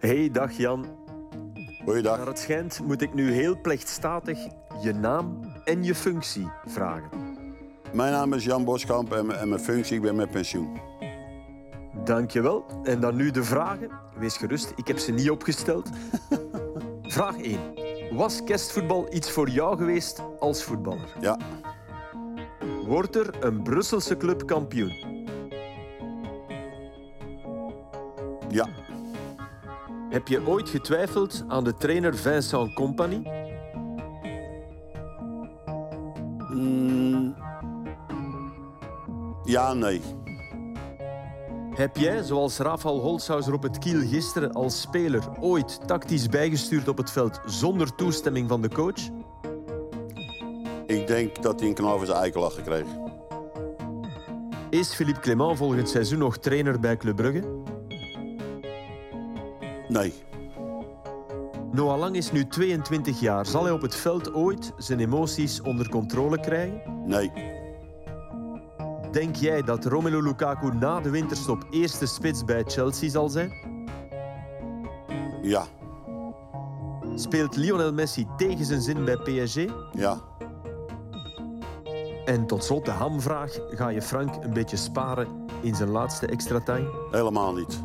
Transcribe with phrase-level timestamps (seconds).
[0.00, 1.01] Hey, dag Jan.
[1.84, 2.24] Naar Goeiedag.
[2.26, 4.38] het schijnt moet ik nu heel plechtstatig
[4.82, 7.08] je naam en je functie vragen.
[7.92, 10.80] Mijn naam is Jan Boskamp en, mijn- en mijn functie, ik ben met pensioen.
[12.04, 12.64] Dankjewel.
[12.82, 13.90] En dan nu de vragen.
[14.18, 15.88] Wees gerust, ik heb ze niet opgesteld.
[17.02, 17.58] Vraag 1.
[18.16, 21.08] Was kerstvoetbal iets voor jou geweest als voetballer?
[21.20, 21.38] Ja,
[22.86, 25.10] Wordt er een Brusselse club kampioen?
[28.48, 28.68] ja,
[30.12, 33.22] Heb je ooit getwijfeld aan de trainer Vincent Company?
[36.48, 37.34] Mm,
[39.44, 40.00] ja, nee.
[41.74, 46.96] Heb jij, zoals Rafael Holzhauser op het kiel gisteren als speler, ooit tactisch bijgestuurd op
[46.96, 49.08] het veld zonder toestemming van de coach?
[50.86, 53.12] Ik denk dat hij een knal voor zijn eikel had gekregen.
[54.70, 57.60] Is Philippe Clement volgend seizoen nog trainer bij Club Brugge?
[59.92, 60.12] Nee,
[61.72, 63.46] Noah Lang is nu 22 jaar.
[63.46, 66.82] Zal hij op het veld ooit zijn emoties onder controle krijgen?
[67.06, 67.32] nee,
[69.12, 73.52] Denk jij dat Romelu Lukaku na de winterstop eerste spits bij Chelsea zal zijn?
[75.42, 75.64] ja,
[77.14, 79.64] Speelt Lionel Messi tegen zijn zin bij PSG?
[79.92, 80.20] ja.
[82.24, 83.58] En tot slot de hamvraag.
[83.70, 85.28] Ga je Frank een beetje sparen
[85.60, 86.90] in zijn laatste extra time?
[87.10, 87.82] Helemaal niet.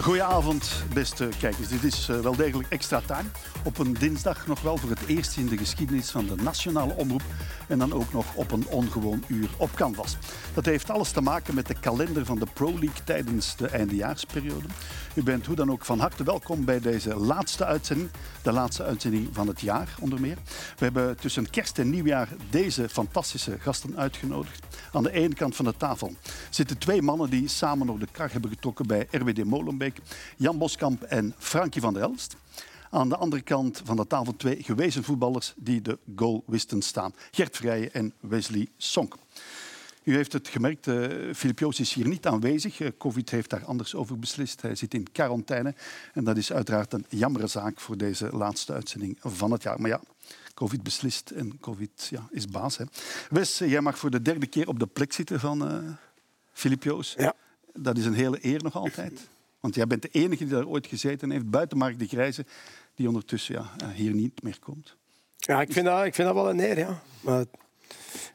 [0.00, 1.68] Goedenavond, beste kijkers.
[1.68, 3.28] Dit is eh, wel degelijk extra time.
[3.64, 7.22] Op een dinsdag nog wel voor het eerst in de geschiedenis van de nationale omroep.
[7.66, 10.16] En dan ook nog op een ongewoon uur op canvas.
[10.54, 14.66] Dat heeft alles te maken met de kalender van de Pro League tijdens de eindejaarsperiode.
[15.14, 18.10] U bent hoe dan ook van harte welkom bij deze laatste uitzending.
[18.42, 20.36] De laatste uitzending van het jaar, onder meer.
[20.78, 24.66] We hebben tussen kerst en nieuwjaar deze fantastische gasten uitgenodigd.
[24.92, 26.14] Aan de ene kant van de tafel
[26.50, 29.98] zitten twee mannen die samen op de kar hebben getrokken bij RWD Molenbeek.
[30.36, 32.36] Jan Boskamp en Frankie van der Elst.
[32.90, 37.14] Aan de andere kant van de tafel twee gewezen voetballers die de goal wisten staan.
[37.30, 39.16] Gert Vrijen en Wesley Sonk.
[40.06, 42.80] U heeft het gemerkt, eh Filip Joos is hier niet aanwezig.
[42.80, 44.62] Eh, Covid heeft daar anders over beslist.
[44.62, 45.74] Hij zit in quarantaine.
[46.12, 49.80] En dat is uiteraard een jammere zaak voor deze laatste uitzending van het jaar.
[49.80, 50.00] Maar ja,
[50.54, 52.76] Covid beslist en Covid ja, is baas.
[52.76, 52.84] Hè.
[53.30, 55.78] Wes, jij mag voor de derde keer op de plek zitten van eh
[56.52, 57.14] Filip Joos.
[57.18, 57.34] Ja.
[57.72, 59.28] Dat is een hele eer nog altijd.
[59.66, 62.44] Want jij bent de enige die daar ooit gezeten heeft, buiten Mark de Grijze,
[62.94, 64.96] die ondertussen ja, eh, hier niet meer komt.
[65.36, 67.02] Ja, ik vind, dat, ik vind dat wel een eer, ja.
[67.20, 67.44] Maar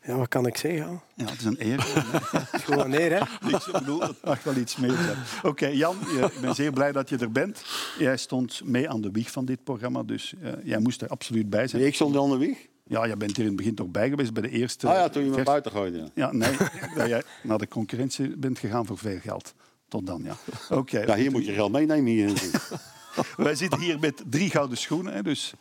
[0.03, 1.01] ja, wat kan ik zeggen?
[1.15, 1.25] ja?
[1.25, 1.79] Het is een eer.
[2.37, 3.19] Het is gewoon een eer, hè.
[3.57, 5.17] Ik bedoel, het mag wel iets meer zijn.
[5.43, 7.63] Oké, Jan, je- ik ben zeer blij dat je er bent.
[7.97, 11.49] Jij stond mee aan de wieg van dit programma, dus eh, jij moest er absoluut
[11.49, 11.85] bij zijn.
[11.85, 12.57] Ik stond onder wieg.
[12.87, 14.87] Ja, jij bent hier in het begin toch bij geweest bij de eerste...
[14.87, 15.97] Ah ja, toen je me vers- buiten gooide.
[15.97, 16.07] ja.
[16.13, 16.57] Ja, nee,
[16.95, 19.53] dat jij naar de concurrentie bent gegaan voor veel geld.
[19.91, 20.35] Tot dan, ja.
[20.69, 20.99] Oké.
[20.99, 22.05] Ja, hier moet je geld meenemen.
[22.11, 22.33] Hier.
[23.37, 25.13] Wij zitten hier met drie gouden schoenen.
[25.13, 25.53] Hè, dus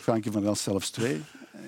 [0.00, 1.20] Frankie van Rans zelfs twee.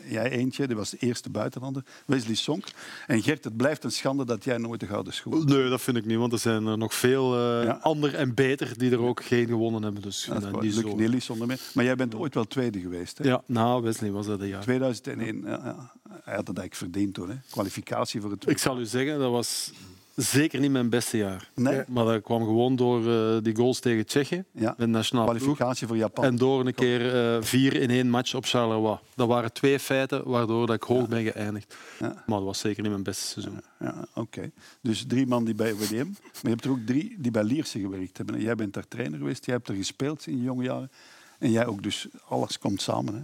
[0.08, 1.82] Jij eentje, die was de eerste buitenlander.
[2.06, 2.64] Wesley Sonk.
[3.06, 5.48] En Gert, het blijft een schande dat jij nooit de gouden schoen hebt.
[5.48, 7.78] Nee, dat vind ik niet, want er zijn er nog veel eh, Ja.
[7.82, 10.02] ander en beter die er ook geen gewonnen hebben.
[10.02, 10.94] Dus Dat is eh, niet Luc.
[10.94, 11.60] Nelly zonder meer.
[11.74, 13.18] Maar jij bent ooit wel tweede geweest.
[13.18, 13.24] Hè?
[13.28, 14.62] Ja, nou, Wesley was dat een jaar.
[14.62, 15.42] 2001.
[15.44, 15.92] Ja, ja.
[16.08, 17.28] Hij had het eigenlijk verdiend toen.
[17.30, 17.36] Hè?
[17.50, 19.72] Kwalificatie voor het Ik zal u zeggen, dat was
[20.16, 21.50] zeker niet mijn beste jaar.
[21.54, 21.82] Nee.
[21.88, 24.74] Maar dat kwam gewoon door eh, die goals tegen Tsjechië, Ja.
[24.78, 26.24] de nationale kwalificatie voor Japan.
[26.24, 28.98] En door een keer eh, vier in één match op Charleroi.
[29.14, 31.76] Dat waren twee feiten waardoor dat ik hoog ben geëindigd.
[31.98, 32.06] Ja.
[32.26, 33.60] Maar dat was zeker niet mijn beste seizoen.
[33.80, 34.50] Ja, Oké.
[34.80, 36.06] Dus drie man die bij WDM.
[36.06, 38.34] Maar je hebt er ook drie die bij Lierse gewerkt hebben.
[38.34, 39.46] En jij bent daar trainer geweest.
[39.46, 40.90] Jij hebt er gespeeld in je jonge jaren.
[41.38, 41.82] En jij ook.
[41.82, 43.14] Dus alles komt samen.
[43.14, 43.20] Hè?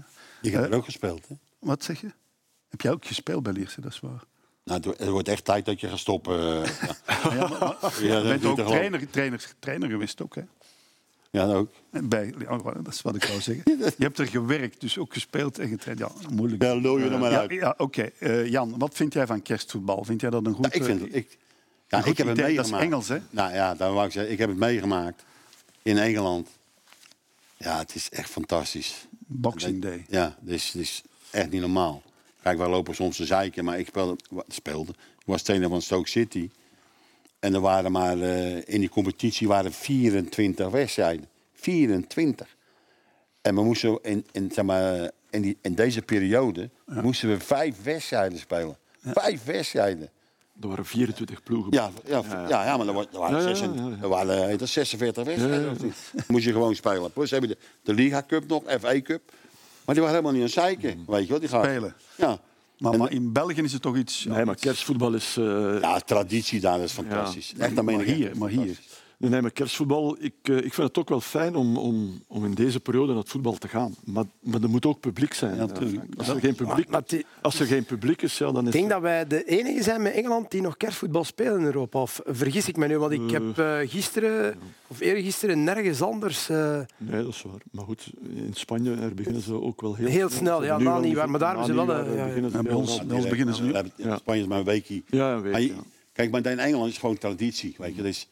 [0.48, 1.28] Ik heb er ook gespeeld.
[1.28, 1.34] Hè?
[1.58, 2.10] Wat zeg je?
[2.68, 3.80] Heb jij ook gespeeld bij Lierse?
[3.80, 4.24] Dat is waar.
[4.64, 6.62] Nou, het wo- het wordt echt tijd dat je gaat stoppen.
[6.64, 6.70] eh.
[7.34, 10.34] Ja, maar- maar- Ja, je dat bent ook trainer, trainer, trainer geweest ook.
[10.34, 10.42] Hè?
[11.30, 11.70] ja, dat ook.
[11.90, 13.64] Bij, ja, dat is wat ik wou zeggen.
[13.98, 15.98] Je hebt er gewerkt, dus ook gespeeld en getraind.
[15.98, 16.62] Ja, moeilijk.
[16.62, 17.50] Ja, lul je er maar Ja, uit.
[17.50, 20.04] ja, Oké, Eh, Jan, wat vind jij van kerstvoetbal?
[20.04, 20.64] Vind jij dat een goed...
[20.64, 21.14] Ja, ik vind eh, het.
[21.14, 21.38] Ik,
[21.88, 22.46] ja, een goed ik heb het idee?
[22.54, 22.70] meegemaakt.
[22.70, 23.18] Dat is Engels, hè?
[23.30, 25.24] Nou ja, dan wou ik zeggen, ik heb het meegemaakt
[25.82, 26.48] in Engeland.
[27.56, 29.06] Ja, het is echt fantastisch.
[29.26, 30.04] Boxing Day.
[30.08, 32.02] Ja, het is, het is echt niet normaal.
[32.42, 34.16] Kijk, wij lopen soms te zeiken, maar ik speelde,
[34.48, 34.92] speelde.
[34.92, 36.50] Ik was trainer van Stoke City.
[37.38, 41.26] En er waren maar eh, in die competitie waren 24 wedstrijden.
[41.52, 42.56] 24.
[43.42, 47.82] En we moesten in, in, zeg maar, in, die, in deze periode moesten we vijf
[47.82, 48.76] wedstrijden spelen.
[49.00, 50.10] Vijf wedstrijden.
[50.60, 51.72] Er waren 24 ploegen.
[51.72, 54.02] Ja, ja, ja, ja, maar er wa- er waren, Ja, ja, 46 ja, ja.
[54.02, 55.76] er waren heet dat 46 wedstrijden.
[56.28, 57.12] Moest je gewoon spelen.
[57.12, 59.32] Plus heb je de, de Liga Cup nog, FA Cup.
[59.84, 61.04] Maar die waren helemaal niet aan zeiken.
[61.06, 61.64] Weet je wel, die gaan.
[61.64, 61.94] Spelen.
[62.16, 62.38] Ja.
[62.78, 64.24] Maar, maar in België is het toch iets...
[64.24, 65.36] Nee, maar kerstvoetbal is...
[65.38, 67.52] eh, ja, traditie daar is fantastisch.
[67.58, 68.18] Echt, dat meen maar ik echt.
[68.18, 68.78] hier, maar hier.
[69.22, 72.44] Nee, nee, maar kerstvoetbal, ik, eh, ik vind het ook wel fijn om, om, om
[72.44, 73.94] in deze periode naar het voetbal te gaan.
[74.04, 75.56] Maar, maar er moet ook publiek zijn.
[75.56, 75.66] Ja.
[75.68, 76.02] Frank.
[76.16, 77.02] Als er geen publiek, Maar
[77.42, 80.02] als er geen publiek is, ja, dan is Ik denk dat wij de enige zijn
[80.02, 82.00] met Engeland die nog kerstvoetbal spelen in Europa.
[82.00, 82.98] Of vergis ik me nu?
[82.98, 84.54] Want ik heb eh, gisteren
[84.86, 86.48] of eergisteren nergens anders.
[86.48, 87.60] eh, Nee, dat is waar.
[87.70, 91.22] Maar goed, in Spanje er beginnen ze ook wel heel, Heel snel, ja, wel nieuwjaar,
[91.22, 92.62] die- maar daar hebben ze wel, eh, ja, ja.
[92.62, 93.72] Bij ons- wel- bij ons beginnen ze nu.
[93.96, 94.16] Ja.
[94.16, 95.02] Spanje is maar een weekje.
[95.06, 95.72] Ja, een week.
[96.12, 97.74] Kijk, maar in Engeland is het gewoon traditie.
[97.78, 98.02] Weet je.
[98.02, 98.28] Dus,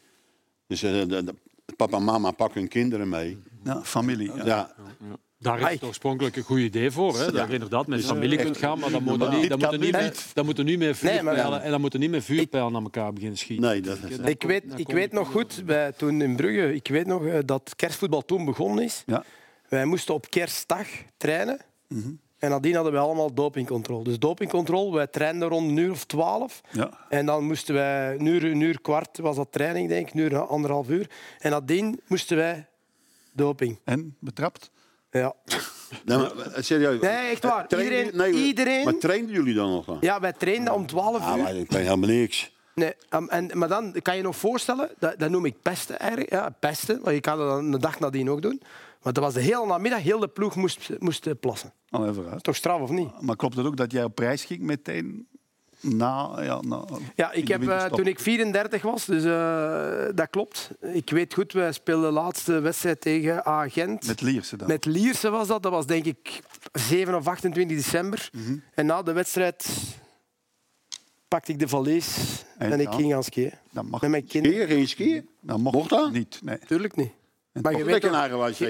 [0.71, 1.35] dus eh, de, de-
[1.75, 3.37] papa en mama pakken hun kinderen mee.
[3.63, 4.31] Ja, familie.
[4.35, 4.45] Ja.
[4.45, 4.75] Ja.
[5.39, 7.19] Daar is het oorspronkelijk een goed idee voor.
[7.19, 7.31] Hè?
[7.31, 9.87] Dat je inderdaad met familie kunt gaan, maar dan moeten Dit niet, dan kan moeten
[9.91, 13.13] niet, met, dan moeten niet maar- vuurpijlen en dan moeten niet met vuurpijlen aan elkaar
[13.13, 13.69] beginnen schieten.
[13.69, 14.17] Nee, dat is...
[14.17, 17.73] ik weet, ik weet nog goed, wij, toen in Brugge, ik weet nog eh, dat
[17.75, 19.03] kerstvoetbal toen begonnen is.
[19.05, 19.23] Ja.
[19.69, 20.87] Wij moesten op kerstdag
[21.17, 21.59] trainen.
[22.41, 24.03] En nadien hadden we allemaal dopingcontrole.
[24.03, 26.61] Dus dopingcontrole, wij trainden rond een uur of twaalf.
[26.71, 26.89] Ja.
[27.09, 30.19] En dan moesten wij, een uur, een uur kwart was dat training, denk ik, een
[30.19, 31.09] uur, anderhalf uur.
[31.39, 32.67] En nadien moesten wij
[33.33, 33.79] doping.
[33.83, 34.71] En betrapt?
[35.11, 35.33] Ja,
[36.05, 37.01] Nee, maar, eh, serieus.
[37.01, 37.67] Nee, echt waar.
[37.67, 39.85] Trainen Iedereen- nee, iedereen- Maar trainden jullie dan nog?
[39.85, 39.97] dan?
[40.01, 41.43] ja wij trainden om twaalf Ah, uur.
[41.43, 42.51] maar ik weet helemaal niks.
[42.75, 46.31] Nee, um, en, maar dan kan je nog voorstellen, dat, dat noem ik pesten eigenlijk.
[46.31, 48.61] Ja, pesten, want je kan dat dan de dag nadien ook doen.
[49.01, 51.73] Maar dat was de hele namiddag, heel de ploeg moest, moest eh, plassen.
[51.89, 52.43] Uit.
[52.43, 53.21] Toch straf of niet?
[53.21, 55.27] Maar klopt het ook dat jij op reis ging meteen
[55.79, 56.41] na...
[56.41, 60.71] Ja, na Ja, ik heb, eh, toen ik 34 was, dus eh, dat klopt.
[60.81, 64.07] Ik weet goed, wij speelden de laatste wedstrijd tegen Agent.
[64.07, 64.67] Met Lierse dan?
[64.67, 65.63] Met Lierse was dat.
[65.63, 68.29] Dat was denk ik 7 of 28 december.
[68.31, 68.57] Mhm.
[68.73, 69.67] En na de wedstrijd
[71.27, 72.17] pakte ik de valies
[72.57, 72.95] En en, ik ja?
[72.95, 73.51] ging gaan skiën.
[73.71, 74.57] Dat mag, Met mijn kinderen.
[74.61, 75.29] Skiën, geen skiën?
[75.41, 76.11] dat mocht, Mocht dat?
[76.11, 76.39] niet.
[76.43, 76.57] Nee.
[76.59, 77.11] Natuurlijk niet.
[77.51, 78.03] Maar je weet,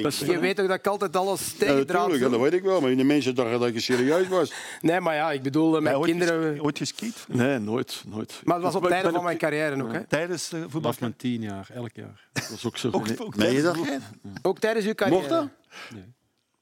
[0.04, 0.34] was zeker.
[0.34, 2.82] je weet toch dat ik altijd alles Ja, tegen natuurlijk, ja, dat weet ik wel.
[2.82, 4.54] Maar de mensen dachten dat ik serieus was.
[4.82, 6.64] Nee, maar ja, ik bedoel, eh, mijn ooit, kinderen...
[6.64, 7.26] ooit geskiet?
[7.28, 8.04] Nee, nooit.
[8.08, 8.42] nooit.
[8.44, 9.94] Maar het was op het einde van mijn carrière ook.
[9.94, 10.08] Hè?
[10.08, 10.82] Tijdens uh, voetbal?
[10.82, 12.28] Vanaf mijn tien jaar, elk jaar.
[12.34, 12.88] Dat was ook zo.
[12.92, 13.20] Ook, nee.
[13.20, 13.78] ook je tijdens- dat?
[13.78, 14.04] Gert?
[14.42, 15.20] Ook tijdens uw carrière.
[15.22, 15.48] Mocht dat?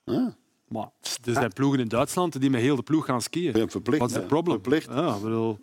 [0.06, 0.36] Ja.
[0.68, 0.90] Maar
[1.26, 3.58] er zijn ploegen in Duitsland die met heel de ploeg gaan skiën.
[3.58, 4.56] Ja, verplicht, Wat is het probleem?
[4.62, 4.88] Verplicht.
[4.90, 5.60] Ja, bedoel,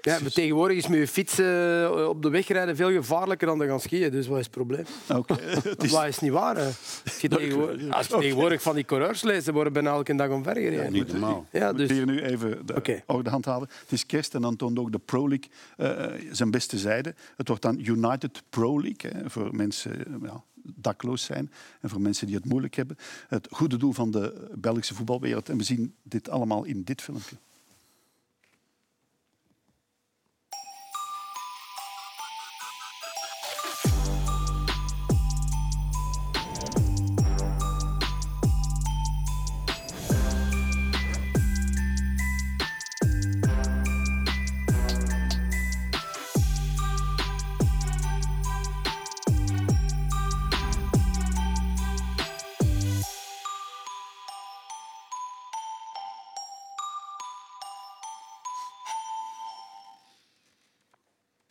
[0.00, 3.58] Ja, maar tegenwoordig is met je fiets eh, op de weg rijden veel gevaarlijker dan
[3.58, 4.10] te gaan skiën.
[4.10, 4.84] Dus wat is het probleem?
[5.14, 5.34] Oké.
[5.68, 6.56] Het is- Wat is niet waar?
[6.56, 6.64] hè?
[7.04, 10.30] Als je tegenwoordig, als je tegenwoordig van die coureurs leest, ze worden bijna elke dag
[10.30, 10.92] omvergereden.
[10.92, 11.46] Niet normaal.
[11.52, 11.90] Ja, dus...
[11.90, 13.02] hier nu even de Oké.
[13.06, 13.68] orde handhaven.
[13.80, 17.14] Het is kerst en dan toont ook de Pro League eh, zijn beste zijde.
[17.36, 22.00] Het wordt dan United Pro League hè, voor mensen eh, ja, dakloos zijn en voor
[22.00, 22.96] mensen die het moeilijk hebben.
[23.28, 25.48] Het goede doel van de Belgische voetbalwereld.
[25.48, 27.36] En we zien dit allemaal in dit filmpje.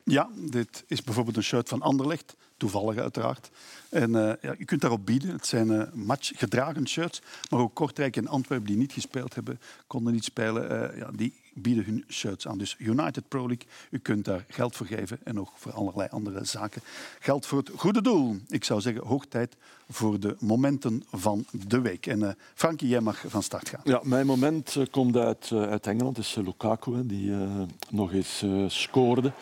[0.09, 3.49] Ja, dit is bijvoorbeeld een shirt van Anderlecht, toevallig uiteraard.
[3.89, 5.29] En eh, ja, je kunt daarop bieden.
[5.31, 10.13] Het zijn eh matchgedragen shirts, maar ook Kortrijk en Antwerpen die niet gespeeld hebben, konden
[10.13, 10.91] niet spelen.
[10.91, 12.57] eh, ja, die bieden hun shirts aan.
[12.57, 16.45] Dus United Pro League, u kunt daar geld voor geven en ook voor allerlei andere
[16.45, 16.81] zaken.
[17.19, 18.37] Geld voor het goede doel.
[18.47, 19.55] Ik zou zeggen, hoog tijd
[19.89, 22.05] voor de momenten van de week.
[22.05, 23.81] En eh Frankie, jij mag van start gaan.
[23.83, 26.17] Ja, mijn moment komt uit, uit Engeland.
[26.17, 27.31] Het is Lukaku, die
[27.89, 29.33] nog eens scoorde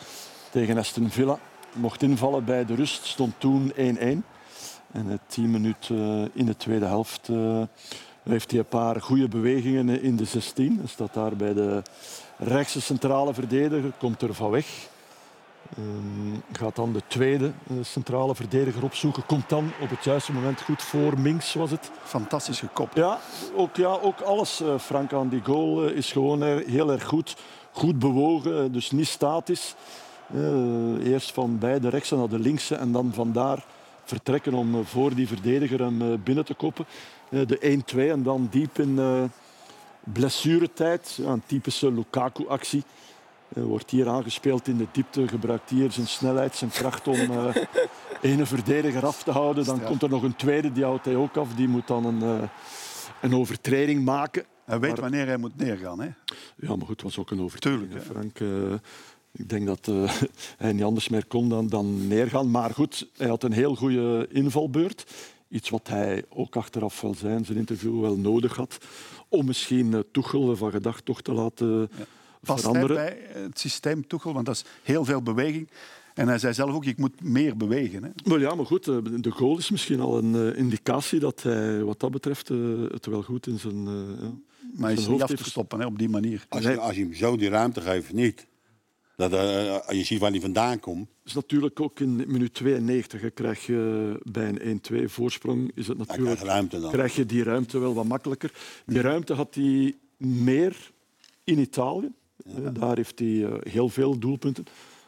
[0.56, 1.38] tegen Aston Villa.
[1.72, 3.76] Mocht invallen bij de rust, stond toen 1-1.
[4.92, 7.62] En tien minuten eh, in de tweede helft eh,
[8.22, 10.76] heeft hij een paar goede bewegingen in de 16.
[10.78, 11.82] Hij staat daar bij de
[12.36, 14.66] rechtse centrale verdediger, komt er van weg.
[15.76, 19.26] Ehm, gaat dan de tweede eh, centrale verdediger opzoeken.
[19.26, 21.90] Komt dan op het juiste moment goed voor Minks, was het.
[22.04, 22.96] Fantastisch gekopt.
[22.96, 23.18] Ja,
[23.56, 27.36] ook, ja, ook alles, Frank, aan die goal is gewoon heel erg goed.
[27.72, 29.74] Goed bewogen, dus niet statisch.
[30.34, 33.64] Eh, eerst van bij de rechtse naar de linkse en dan vandaar
[34.04, 36.84] vertrekken om eh, voor die verdediger hem eh, binnen te koppen.
[37.28, 38.98] De 1-2 en dan diep in,
[40.04, 41.18] blessuretijd.
[41.24, 42.82] Een typische Lukaku-actie.
[43.48, 47.54] Wordt hier aangespeeld in de diepte, gebruikt hier zijn snelheid, zijn kracht om eh
[48.32, 49.64] ene verdediger af te houden.
[49.64, 51.54] Dan komt er nog een tweede, die houdt hij ook af.
[51.54, 52.48] Die moet dan een,
[53.20, 54.44] een overtreding maken.
[54.64, 56.00] Hij weet Maar- wanneer hij moet neergaan.
[56.00, 56.08] Hè?
[56.56, 57.90] Ja, maar goed, het was ook een overtreding.
[57.90, 58.38] Tuurlijk, Frank,
[59.36, 60.12] ik denk dat eh,
[60.56, 62.50] hij niet anders meer kon dan, dan neergaan.
[62.50, 65.04] Maar goed, hij had een heel goede invalbeurt.
[65.48, 68.78] Iets wat hij ook achteraf wel zei in zijn interview wel nodig had.
[69.28, 71.88] Om misschien uh, Tuchel van gedacht toch te laten
[72.44, 72.96] Past hij veranderen.
[72.96, 74.32] bij het systeem Tuchel?
[74.32, 75.68] Want dat is heel veel beweging.
[76.14, 78.02] En hij zei zelf ook, ik moet meer bewegen.
[78.04, 78.10] Hè?
[78.24, 81.82] Wel ja, maar goed, eh, de goal is misschien al een eh, indicatie dat hij
[81.82, 82.56] wat dat betreft eh,
[82.90, 83.86] het wel goed in zijn...
[83.86, 84.30] eh, ja.
[84.72, 86.46] Maar hij is Zijn niet hoofd af te heeft- stoppen hè, op die manier.
[86.48, 88.46] Als je, als je hem zo die ruimte geeft, niet.
[89.16, 91.08] Dat, eh, als je ziet waar hij vandaan komt.
[91.24, 95.98] is natuurlijk ook in minuut 92 hè, krijg je bij een 1-2 voorsprong is het
[95.98, 96.90] natuurlijk ruimte dan.
[96.90, 98.52] krijg je die ruimte wel wat makkelijker.
[98.86, 100.90] Die ruimte had hij meer
[101.44, 102.12] in Italië.
[102.46, 104.64] Eh, Daar heeft hij eh, heel veel doelpunten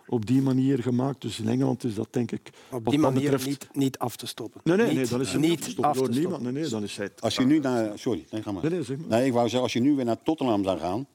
[0.07, 1.21] op die manier gemaakt.
[1.21, 4.17] Dus in Engeland is dat denk ik Op wat die manier betreft- niet, niet af
[4.17, 4.61] te stoppen.
[4.65, 6.15] Nee, nee, nee, dan is hij niet af te door stoppen.
[6.21, 6.43] niemand.
[6.43, 7.11] Nee, nee, dan is hij...
[7.19, 7.99] Als je nu naar...
[7.99, 8.63] Sorry, nee, ga maar.
[8.63, 9.09] Nee, nee, zeg maar.
[9.09, 11.07] Nee, ik wou zeggen, als je nu weer naar Tottenham zou gaan,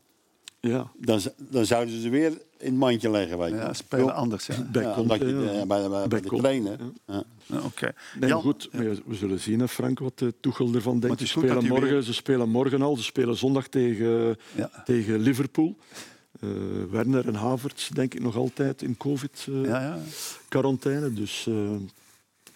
[0.60, 1.20] Ja, dan,
[1.50, 3.38] dan zouden ze weer in het mandje leggen.
[3.38, 3.55] Weet je.
[3.55, 4.46] Ja, spelen anders.
[4.46, 4.55] Ja.
[4.72, 5.51] bij ja, Conte, omdat je, ja.
[5.62, 6.77] eh, bij, bij, de Conte, trainer.
[7.08, 7.24] Ja.
[7.46, 7.93] Ja, Oké.
[8.20, 11.20] Nee, maar goed, maar we zullen zien, hè, Frank, wat de Tuchel ervan denkt.
[11.20, 14.70] Ze spelen, morgen, weer- ze spelen morgen al, ze spelen zondag tegen, Ja.
[14.86, 15.77] tegen Liverpool.
[16.41, 16.50] Eh,
[16.91, 21.01] Werner en Havertz, denk ik, nog altijd in covid-quarantaine.
[21.01, 21.15] ja, ja.
[21.15, 21.53] dus eh,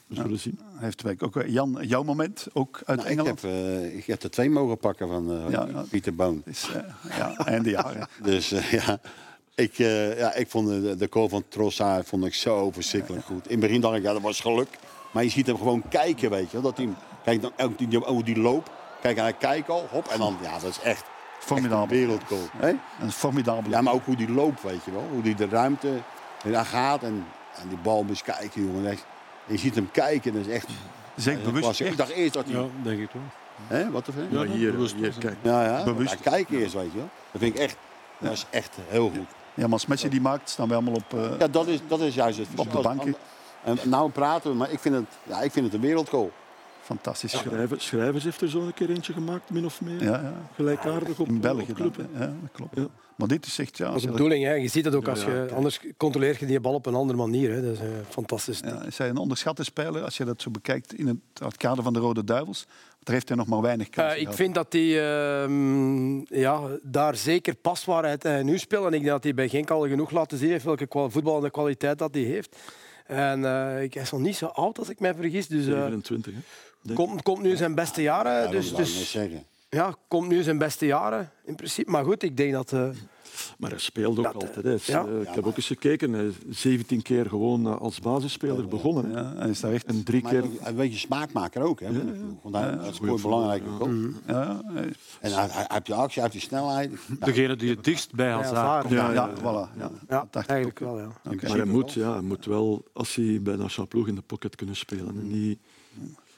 [0.08, 0.60] we zullen zien.
[0.64, 1.24] Hij heeft werk.
[1.24, 3.42] Ook, eh, Jan, jouw moment, ook uit Nou, ik, Engeland?
[3.42, 5.86] heb, eh, ik heb er twee mogen pakken van eh, Ja.
[5.90, 6.42] Pieter Boon.
[6.46, 8.08] Is, eh, ja, einde jaren.
[8.24, 9.00] Dus eh, ja,
[9.58, 13.46] ik, eh, ja, ik vond de, de goal van Trossard vond ik zo verschrikkelijk goed.
[13.46, 14.68] In het begin dacht ik, ja, dat was geluk.
[15.12, 16.62] Maar je ziet hem gewoon kijken, weet je wel.
[16.62, 16.90] Dat hij,
[17.24, 18.72] kijk, dan, ook die, ook die loop.
[19.02, 20.08] Kijk, hij kijkt al, hop.
[20.08, 21.04] En dan, ja, dat is echt
[21.40, 21.82] Formidabel.
[21.84, 22.48] echt een wereldgoal.
[22.58, 22.74] hè?
[23.02, 23.76] Een formidabele.
[23.76, 25.08] Ja, maar ook hoe die loopt, weet je wel.
[25.12, 25.90] Hoe die de ruimte
[26.44, 27.04] daar gaat.
[27.04, 27.26] En,
[27.62, 28.98] en die bal moest kijken, jongen.
[29.46, 30.68] Je ziet hem kijken, dat is echt...
[31.16, 31.66] Zeg bewust.
[31.66, 32.54] was- ik dacht eerst dat hij...
[32.62, 33.22] Ja, denk ik wel.
[33.68, 34.38] Hè, wat hè?
[34.38, 35.36] Ja, hier, hier, kijk.
[35.42, 35.84] Ja, ja.
[35.84, 36.14] Bewust.
[36.50, 37.10] Eerst, weet je wel.
[37.32, 37.78] Dat vind ik echt...
[38.20, 39.28] Dat is echt heel goed.
[39.58, 41.14] Ja, maar als Messi die maakt, staan we allemaal op.
[41.14, 42.82] eh, Ja, dat is, dat is juist het verschil.
[42.82, 43.16] de bank,
[43.64, 46.32] En nou praten we, maar ik vind het, ja, ik vind het een wereldgoal.
[46.82, 47.32] Fantastisch.
[47.38, 50.04] Schrijvers, Schrijvers heeft er zo een keer eentje gemaakt, min of meer.
[50.04, 50.34] Ja, ja.
[50.56, 51.72] Gelijkaardig op, In België.
[51.72, 51.96] op club.
[51.96, 52.08] dan.
[52.14, 52.76] Ja, dat klopt.
[52.76, 52.88] Ja.
[53.16, 53.78] Maar dit is echt...
[53.78, 54.44] Ja, Dat als is de bedoeling.
[54.44, 54.54] Hè.
[54.54, 55.48] Je ziet het ook als je...
[55.56, 57.52] Anders controleer je die bal op een andere manier.
[57.54, 57.62] Hè.
[57.62, 58.60] Dat is eh, fantastisch.
[58.60, 61.84] ja, is hij een onderschatte speler als je dat zo bekijkt in het, het kader
[61.84, 62.66] van de Rode Duivels?
[63.08, 65.12] Daar heeft hij nog maar weinig Eh, kansen ik vind dat hij
[65.42, 68.86] ehm, ja, daar zeker past waar hij hij nu speelt.
[68.86, 71.50] En ik denk dat hij bij Genk al genoeg laten zien heeft welke kwa- voetballende
[71.52, 72.56] kwaliteit dat hij heeft.
[73.06, 75.48] En eh, ik hij is nog niet zo oud als ik mij vergis.
[75.48, 76.40] Dus eh, 27, hè.
[76.82, 78.44] Denk- komt, komt nu zijn beste jaren.
[78.44, 79.44] Ja, dus, dus zeggen.
[79.70, 81.92] ja, komt nu zijn beste jaren in principe.
[81.92, 82.74] Maar goed, ik denk dat.
[83.38, 84.66] Eh, Maar hij speelt ook Dat, altijd.
[84.66, 84.74] Hè.
[84.74, 85.06] Is, ja.
[85.06, 86.14] eh, ik heb ook eens gekeken.
[86.14, 89.12] Hij is 17 keer gewoon eh, als basisspeler begonnen.
[89.12, 89.86] Ja, hij is daar echt...
[89.86, 90.44] En drie Maar keer...
[90.64, 91.80] een beetje smaakmaker ook.
[91.80, 91.92] Hè,
[92.42, 93.90] Want hij, hij scoort belangrijke goal.
[94.28, 94.62] Ja,
[95.20, 96.92] En hij, hij, heeft die actie, hij heeft die snelheid.
[97.20, 98.94] Degene die het dichtst bij Hazard komt.
[98.94, 99.78] ja, Ja, voilà.
[99.78, 101.00] Ja, ja, dat dacht ik eigenlijk wel.
[101.00, 101.08] Ja.
[101.24, 102.06] Maar hij moet, wel.
[102.08, 105.08] ja, hij moet wel, als hij bij Nationale Ploeg in de pocket kunnen spelen.
[105.08, 105.60] En niet,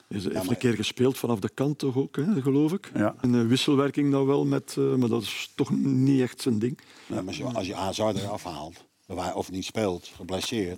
[0.09, 2.91] hij heeft maar- een keer gespeeld vanaf de kant, toch ook, hè, geloof ik.
[2.95, 3.15] Ja.
[3.21, 6.79] En een wisselwerking dan wel, met, eh, maar dat is toch niet echt zijn ding.
[7.05, 8.85] Ja, maar als je- als je Hazard eraf haalt,
[9.33, 10.77] of niet speelt, geblesseerd,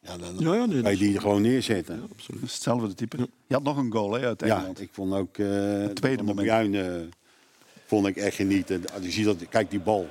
[0.00, 2.02] ja, dan Ja, ja, nee, kan dat je is- die er gewoon neerzetten.
[2.12, 2.40] Absoluut.
[2.40, 3.16] Dat is hetzelfde type.
[3.46, 4.80] Je had nog een goal hè, uit Ja, Engeland.
[4.80, 5.46] ik vond ook eh
[5.84, 6.46] tweede van moment.
[6.46, 6.92] Bruin, eh,
[7.86, 8.82] vond ik echt genieten.
[9.00, 10.08] Je ziet dat, kijk die bal.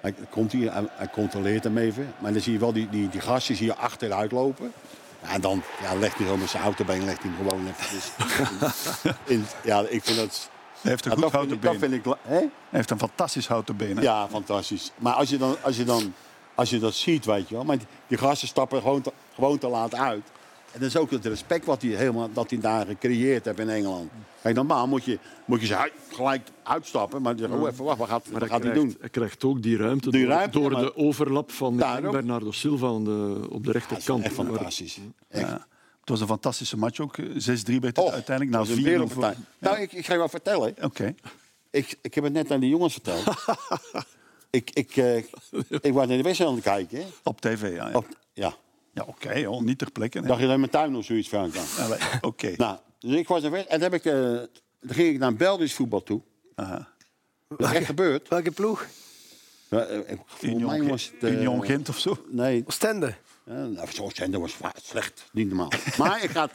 [0.00, 3.08] Hij komt hier, hij, hij controleert hem even, maar dan zie je wel die, die,
[3.08, 4.72] die gastjes hier achteruit lopen.
[5.20, 9.14] En dan ja, legt hij gewoon met zijn autobeen legt hij hem gewoon even.
[9.34, 10.50] in, ja, ik vind dat.
[10.80, 11.78] Hij heeft een goed houten been.
[11.78, 12.04] vind ik.
[12.04, 12.14] Hè?
[12.22, 13.96] Hij heeft een fantastisch houten been.
[13.96, 14.02] hè.
[14.02, 14.92] Ja, fantastisch.
[14.96, 16.14] Maar als je dan, als je dan
[16.58, 17.64] als je dat ziet, weet je wel.
[17.64, 20.30] Maar die, die gasten stappen gewoon te, gewoon te laat uit.
[20.72, 23.68] En dat is ook het respect wat hij, helemaal, dat hij daar gecreëerd heeft in
[23.68, 24.10] Engeland.
[24.42, 27.22] Kijk, normaal moet je, moet je ze gelijk uitstappen.
[27.22, 28.96] Maar dan zeg je, oh, even wacht, wat gaat, Maar wat hij gaat hij doen?
[29.00, 31.76] hij krijgt ook die ruimte Die door, ruimte, door de overlap van.
[31.76, 34.24] Bernardo Silva aan de, op de Ja, rechterkant.
[34.24, 34.98] echt Waar- fantastisch.
[35.28, 35.48] Echt.
[35.48, 35.66] Ja.
[36.00, 37.16] Het was een fantastische match ook.
[37.18, 37.22] 6-3
[37.80, 38.66] werd het Och, uiteindelijk.
[38.66, 39.34] 4 wereldpartij.
[39.58, 40.74] Nou, ik, ik ga je wel vertellen.
[40.82, 41.14] Oké.
[41.70, 43.24] Ik, ik heb het net aan die jongens verteld.
[44.50, 45.16] ik, ik, eh,
[45.80, 46.98] ik was naar de wedstrijd aan het kijken.
[46.98, 47.04] hè.
[47.22, 47.88] Op tv, ja.
[47.88, 47.94] ja.
[47.96, 48.54] Op, ja.
[48.98, 50.18] Ja, oké, joh, niet ter plekke.
[50.18, 50.26] hè.
[50.26, 51.52] Dacht je dat in mijn tuin of zoiets, dan?
[51.78, 52.54] Allee, Oké.
[52.56, 53.64] Nou, dus ik was er weg.
[53.64, 54.12] En dan, heb ik, eh,
[54.80, 56.20] dan ging ik naar Belgisch voetbal toe.
[56.54, 56.88] Aha.
[57.48, 58.28] Dat is echt gebeurd.
[58.28, 58.86] Welke ploeg?
[59.68, 59.98] Ja, eh,
[60.40, 61.30] mij Union, was Gent- het...
[61.30, 62.24] eh, Union Gent of zo.
[62.28, 63.14] Nee, Oostende.
[63.44, 63.74] eh, nou,
[64.30, 65.24] dat was wa- slecht.
[65.32, 65.72] Niet normaal.
[65.98, 66.50] maar ik ga,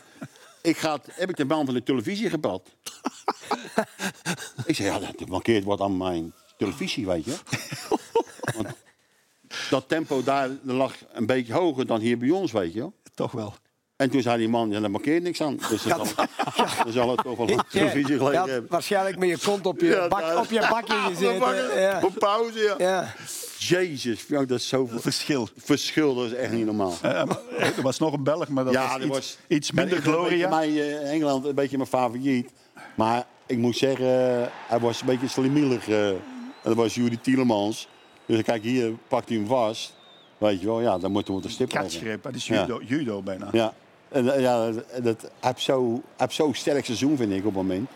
[0.62, 2.70] ik ga, heb ik de man van de televisie gebeld.
[4.66, 7.36] ik zei, ja, dat markeert wat aan mijn televisie, weet je.
[8.56, 8.68] Want
[9.70, 12.80] dat tempo daar lag een beetje hoger dan hier bij ons, weet je.
[12.80, 12.94] wel.
[13.16, 13.54] Toch wel.
[13.96, 15.58] En toen zei die man, ja, daar markeert niks aan.
[15.70, 16.26] Dus dan zal,
[16.84, 18.66] dan zal het toch wel gelegen had hebben.
[18.70, 21.80] waarschijnlijk met je kont op je, Ja, bak, daar- op je bakje gezeten.
[21.80, 22.00] Ja.
[22.04, 22.76] Op pauze, ja.
[22.78, 23.14] Ja.
[23.58, 25.48] Jezus, dat is zoveel Verschil.
[25.58, 26.16] verschil.
[26.16, 26.94] Dat is echt niet normaal.
[27.02, 27.12] Eh,
[27.58, 30.50] er was nog een Belg, maar dat ja, was, iets, was iets minder gloria.
[30.50, 32.50] Mij, eh, Engeland een beetje mijn favoriet.
[32.96, 34.06] Maar ik moet zeggen,
[34.42, 35.88] eh, hij was een beetje slimielig.
[35.90, 36.10] eh.
[36.10, 36.20] En
[36.70, 37.88] dat was Judy Tielemans.
[38.25, 39.94] Dus kijk, hier pakt hij hem vast.
[40.38, 41.70] Weet je wel, ja, dan moeten we de stip.
[41.70, 42.62] Katsgreep, dat is Ja.
[42.62, 43.50] judo, judo bijna.
[43.51, 43.74] Ja,
[44.10, 47.89] en, eh, ja dat, heeft zo- heeft zo'n sterk seizoen, vind ik, op het moment.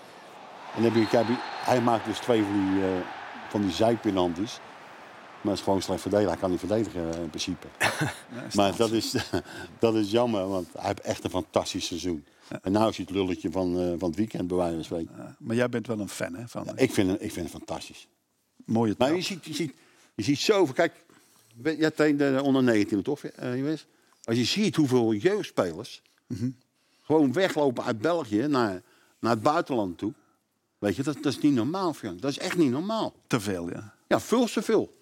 [0.76, 2.90] En heb je, hij maakt dus twee van die, eh
[3.50, 3.72] van die.
[5.42, 6.32] Maar het is gewoon slecht verdedigen.
[6.32, 7.68] Hij kan niet verdedigen eh, in principe.
[8.58, 9.16] maar dat is,
[9.80, 12.26] dat is jammer, want hij heeft echt een fantastisch seizoen.
[12.62, 15.36] En nu is hij het lulletje van, van het weekend, bij wijze van spreken.
[15.40, 18.08] Maar jij bent wel een fan hè, van Ik vind, ik vind hem fantastisch.
[18.66, 19.20] mooie Maar trap.
[19.20, 19.74] je ziet, je ziet,
[20.18, 20.74] je ziet zoveel.
[20.74, 20.94] Kijk,
[21.80, 23.74] jij trainde onder 19 toch, eh?
[24.24, 26.02] Als je ziet hoeveel jeugdspelers
[27.04, 28.82] gewoon weglopen uit België naar,
[29.20, 30.14] naar het buitenland toe.
[30.80, 32.22] Weet je, dat, dat is niet normaal, Frank.
[32.22, 33.14] Dat is echt niet normaal.
[33.28, 33.94] Te veel, ja.
[34.08, 34.94] Ja, veel te veel.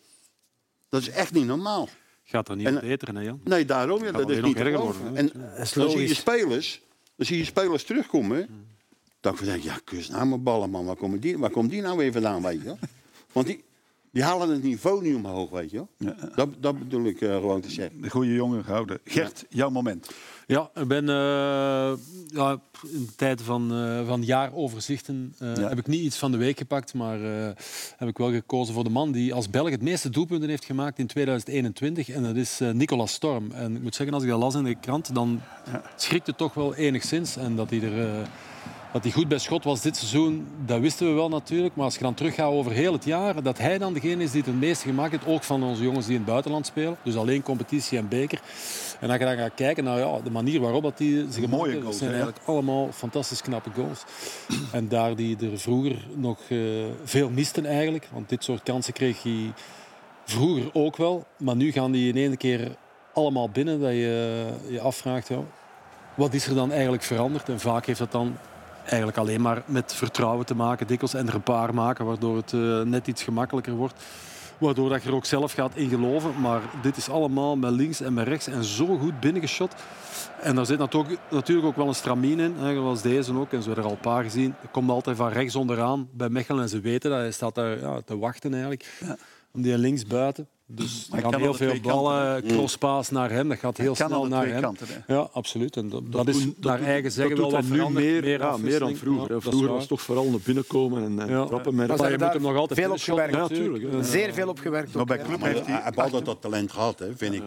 [0.89, 1.89] Dat is echt niet normaal.
[2.23, 3.41] Gaat er niet En- beter, hè, Jan?
[3.43, 4.03] Nee, daarom.
[4.03, 6.81] Ja, dat is nog niet erger worden, En is dan zie je spelers,
[7.15, 8.67] dan zie je spelers terugkomen.
[9.19, 10.85] Dan denk ik, ja, kus nou mijn ballen, man.
[10.85, 12.79] Waar komt die, waar komt die nou weer vandaan, weet je wel?
[13.31, 13.63] Want die,
[14.15, 16.13] die halen het niveau niet omhoog, weet je wel?
[16.35, 18.01] Dat, dat bedoel ik eh, gewoon te zeggen.
[18.01, 18.99] De goede jongen gehouden.
[19.03, 20.09] Gert, jouw moment.
[20.47, 21.93] Ja, ik ben eh,
[22.27, 22.59] ja,
[22.91, 25.67] in tijden van, eh, van jaaroverzichten eh, Ja.
[25.69, 27.49] heb ik niet iets van de week gepakt, maar eh,
[27.97, 30.99] heb ik wel gekozen voor de man die als Belg het meeste doelpunten heeft gemaakt
[30.99, 32.09] in 2021.
[32.09, 33.51] En dat is eh, Nicolas Storm.
[33.51, 35.41] En ik moet zeggen, als ik dat las in de krant, dan
[35.95, 37.35] schrikt het toch wel enigszins.
[37.37, 38.27] En dat hij er...
[38.95, 41.75] dat hij goed bij schot was dit seizoen, dat wisten we wel natuurlijk.
[41.75, 44.41] Maar als je dan teruggaat over heel het jaar, dat hij dan degene is die
[44.41, 46.97] het het meeste gemaakt heeft, ook van onze jongens die in het buitenland spelen.
[47.03, 48.41] Dus alleen competitie en beker.
[48.99, 51.63] En als je dan gaat kijken naar ja, de manier waarop dat die ze gemaakt
[51.63, 52.15] Mooie goals, zijn hè?
[52.15, 54.03] eigenlijk allemaal fantastisch knappe goals.
[54.71, 56.59] En daar die er vroeger nog eh,
[57.03, 59.53] veel misten eigenlijk, want dit soort kansen kreeg hij
[60.25, 61.25] vroeger ook wel.
[61.37, 62.75] Maar nu gaan die in één keer
[63.13, 65.39] allemaal binnen dat je je afvraagt, ja,
[66.15, 67.49] wat is er dan eigenlijk veranderd?
[67.49, 68.37] En vaak heeft dat dan
[68.85, 72.53] eigenlijk alleen maar met vertrouwen te maken, dikwijls en er een paar maken, waardoor het
[72.53, 74.03] eh, net iets gemakkelijker wordt.
[74.57, 76.41] Waardoor dat je er ook zelf gaat in geloven.
[76.41, 79.75] Maar dit is allemaal met links en met rechts en zo goed binnengeschot.
[80.41, 83.51] En daar zit natuurlijk, natuurlijk ook wel een stramien in, hè, zoals deze ook.
[83.51, 84.55] En zo hebben er al een paar gezien.
[84.61, 87.19] Er komt altijd van rechts onderaan bij Mechelen en ze weten dat.
[87.19, 88.99] Hij staat daar ja, te wachten eigenlijk.
[89.53, 90.47] Om die links buiten.
[90.67, 93.49] Dus Maar er gaan kan heel veel ballen, crosspaas naar hem.
[93.49, 94.61] Dat gaat heel kan snel naar hem.
[94.61, 94.87] kanten.
[95.07, 95.77] Ja, absoluut.
[95.77, 98.79] En dat, dat, is doen- naar eigen zeggen dat wel wat nu meer, ja, meer
[98.79, 99.33] dan vroeger.
[99.33, 101.45] Ja, vroeger was het toch vooral naar binnenkomen en, en Ja.
[101.45, 103.37] trappen met Maar je moet hem nog altijd veel op finishen, gewerkt.
[103.49, 103.83] natuurlijk.
[103.83, 104.93] Ja, tuurlijk, Zeer veel op gewerkt.
[104.93, 107.43] Maar bij club heeft hij altijd dat talent gehad, hè, vind ik.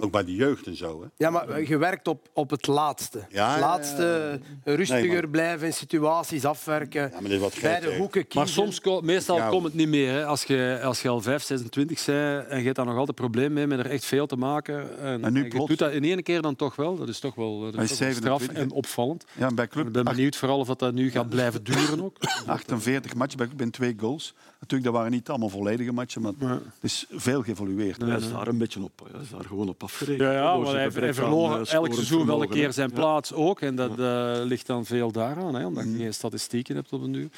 [0.00, 1.00] Ook bij de jeugd en zo.
[1.02, 1.06] Hè.
[1.16, 3.18] Ja, maar gewerkt op, op het laatste.
[3.18, 7.12] Het laatste, rustiger blijven, in situaties afwerken.
[7.60, 8.62] Bij de hoeken kiezen.
[8.64, 10.12] Maar soms, meestal komt het niet meer.
[10.12, 10.24] Hè.
[10.26, 13.52] Als, je, als je al 5, 26 bent en je hebt daar nog altijd probleem
[13.52, 14.98] mee met er echt veel te maken.
[14.98, 16.96] En, En nu je plots- doet dat in één keer dan toch wel.
[16.96, 19.24] Dat is toch wel, dat Hij is is toch wel straf 27, en opvallend.
[19.38, 22.16] Ja, bij Ik club ben benieuwd vooral of dat nu gaat blijven duren ook.
[22.46, 24.34] 48 matchen, bij club en twee goals.
[24.60, 28.00] Natuurlijk, dat waren niet allemaal volledige matchen, maar het is veel geëvolueerd.
[28.02, 29.08] Hij is daar een beetje op.
[29.12, 30.20] Hij is daar gewoon op afgerekend.
[30.28, 32.94] Ja, ja maar hij, hij verloor eh, elk seizoen wel een keer zijn Ja.
[32.94, 33.60] plaats ook.
[33.60, 37.12] En dat eh, ligt dan veel daaraan, hè, omdat je geen statistieken hebt op een
[37.12, 37.28] duur.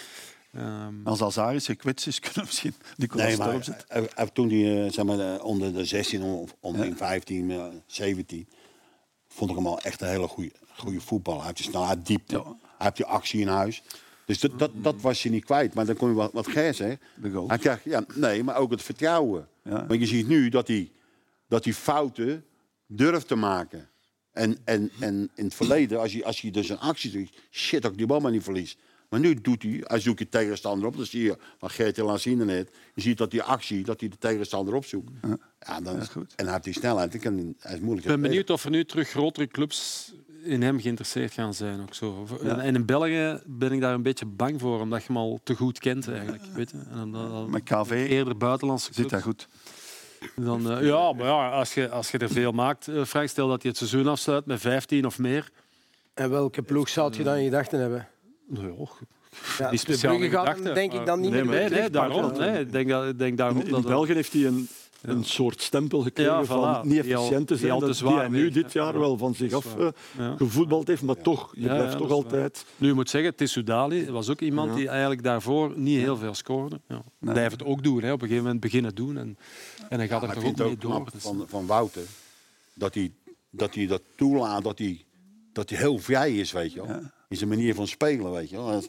[0.52, 4.90] Ehm, Als Azaris gekwetst is, kunnen we misschien Nicolas Nee, maar eh, eh, toen hij
[4.90, 8.48] zeg maar, eh, onder de 16 of onder de 15, eh, 17,
[9.28, 11.38] vond ik hem al echt een hele goede, goede voetballer.
[11.38, 12.42] Hij heeft die snelheid, diepte, Ja.
[12.44, 13.82] hij heeft die actie in huis.
[14.24, 15.74] Dus dat, dat, dat was je niet kwijt.
[15.74, 17.00] Maar dan kon je wat, wat Ger zegt.
[17.14, 17.48] De goals.
[17.48, 19.48] Hij krijgt, ja, nee, maar ook het vertrouwen.
[19.64, 19.86] Ja.
[19.86, 20.90] Want je ziet nu dat hij,
[21.48, 22.44] dat hij fouten
[22.86, 23.88] durft te maken.
[24.32, 27.82] En, en, en in het verleden, als je, als je dus een actie doet, shit,
[27.82, 28.76] dat ik die bal maar niet verlies.
[29.12, 30.96] Maar nu doet hij, hij zoekt je tegenstander op.
[30.96, 34.09] Dan zie je, wat Geert laat zien net, je ziet dat die actie, dat hij
[34.09, 35.11] de tegenstander opzoekt.
[35.66, 36.33] Ja, dan is, goed.
[36.37, 38.07] En hij heeft die snelheid, dan kan hij, hij is moeilijk.
[38.07, 41.81] Ik ben benieuwd of er nu terug grotere clubs in hem geïnteresseerd gaan zijn.
[41.81, 42.27] Ook zo.
[42.42, 45.40] En, en in België ben ik daar een beetje bang voor, omdat je hem al
[45.42, 46.42] te goed kent eigenlijk.
[46.55, 46.77] Weet je?
[46.90, 49.12] En dan, dan, Met KV eerder buitenlandse zit clubs.
[49.12, 49.48] hij goed.
[50.37, 53.62] Dan, eh, ja, maar ja, als, je, als je er veel maakt, Frank, stel dat
[53.62, 55.51] je het seizoen afsluit met 15 of meer.
[56.14, 58.09] En welke ploeg zou je dan in gedachten hebben?
[58.46, 58.72] Nou, ja,
[59.59, 62.33] Ja, Die de speciale Brugge gaat hem denk ik dan niet nee, meer nee, daarom.
[62.38, 63.87] Nee, ik denk, dat, denk daarom In, in dat...
[63.87, 64.68] België heeft hij een,
[65.00, 67.72] een soort stempel gekregen Ja, van niet Die efficiënt te die zijn.
[67.72, 70.37] al te dat- zwaar die hij nu dit jaar wel van zich af eh, Ja.
[70.37, 72.64] gevoetbald heeft, maar toch, je blijft toch altijd...
[72.76, 74.76] Nu, je moet zeggen, Tissoudali was ook iemand Ja.
[74.76, 76.81] die eigenlijk daarvoor niet heel veel scoorde.
[76.88, 77.02] Ja.
[77.18, 78.12] Blijft het ook doen, hè.
[78.12, 79.16] op een gegeven moment beginnen doen.
[79.16, 79.38] En,
[79.88, 80.90] en hij gaat er toch ook mee ook door.
[80.90, 82.02] knap Dus- van, van Wouter
[82.74, 83.12] dat hij
[83.50, 85.05] dat, hij dat toelaat, dat hij,
[85.52, 87.00] dat hij heel vrij is, weet je wel.
[87.33, 88.83] In zijn manier van spelen, weet je wel.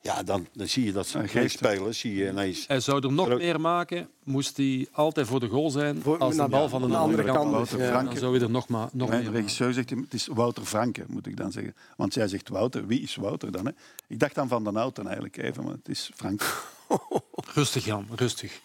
[0.00, 2.64] Ja, dan, dan zie je dat Hij geen spelers zie je ineens...
[2.66, 3.40] Hij zou er nog Terug.
[3.42, 6.86] meer maken, moest hij altijd voor de goal zijn Voor- als de bal van de
[6.86, 7.36] andere andere kant.
[7.38, 7.50] kant.
[7.50, 8.08] Wouter Ja, Franke.
[8.10, 11.04] Dan zou je er nog, maar, nog Mijn meer regisseur zegt, het is Wouter Franke,
[11.08, 11.74] moet ik dan zeggen.
[11.96, 12.86] Want zij zegt Wouter.
[12.86, 13.66] Wie is Wouter dan?
[13.66, 13.72] Hè?
[14.06, 16.64] Ik dacht dan Van den Houten eigenlijk even, maar het is Frank.
[17.54, 18.60] Rustig, Jan, rustig.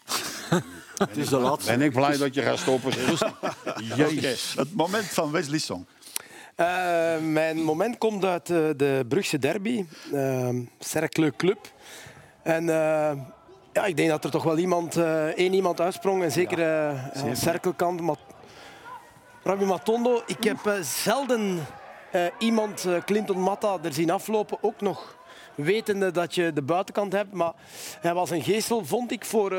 [0.97, 1.71] Het is de laatste.
[1.71, 2.91] Ben ik blij dat je gaat stoppen.
[3.97, 4.53] Jezus.
[4.55, 5.85] Het moment van Wesley Song.
[6.57, 11.71] Eh, mijn moment komt uit eh, de Brugse derby, eh Cercle Club.
[12.43, 12.65] En
[13.73, 14.97] ja, ik denk dat er toch wel iemand,
[15.35, 16.23] één iemand uitsprong.
[16.23, 18.01] En zeker eh ja, Cerkelkant.
[18.01, 18.15] Maar
[19.43, 21.59] Rabbi Matondo, ik heb zelden
[22.39, 24.57] iemand, Clinton Matta, er zien aflopen.
[24.61, 25.17] Ook nog
[25.55, 27.33] wetende dat je de buitenkant hebt.
[27.33, 27.53] Maar
[28.01, 29.55] hij was een geestel, vond ik, voor,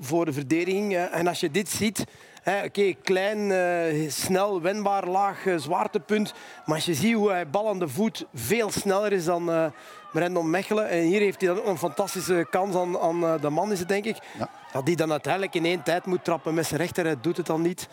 [0.00, 0.96] voor de verdediging.
[0.96, 2.04] En als je dit ziet...
[2.44, 6.34] Oké, klein, eh, snel, wendbaar, laag eh, zwaartepunt.
[6.66, 9.66] Maar als je ziet hoe hij bal aan de voet veel sneller is dan eh
[10.12, 10.88] Brandon Mechelen.
[10.88, 13.88] En hier heeft hij dan ook een fantastische kans aan, aan de man, is het
[13.88, 14.16] denk ik.
[14.38, 14.50] Ja.
[14.72, 17.04] Dat hij dan uiteindelijk in één tijd moet trappen met zijn rechter.
[17.04, 17.88] Hij doet het dan niet.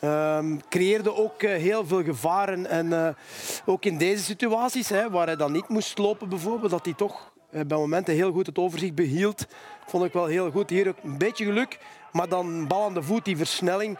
[0.00, 2.66] Ehm, creëerde ook heel veel gevaren.
[2.66, 3.16] En
[3.64, 7.32] ook in deze situaties, hè, waar hij dan niet moest lopen bijvoorbeeld, dat hij toch
[7.50, 9.46] bij momenten heel goed het overzicht behield.
[9.86, 10.70] Vond ik wel heel goed.
[10.70, 11.78] Hier ook een beetje geluk,
[12.14, 13.98] maar dan bal aan de voet, die versnelling.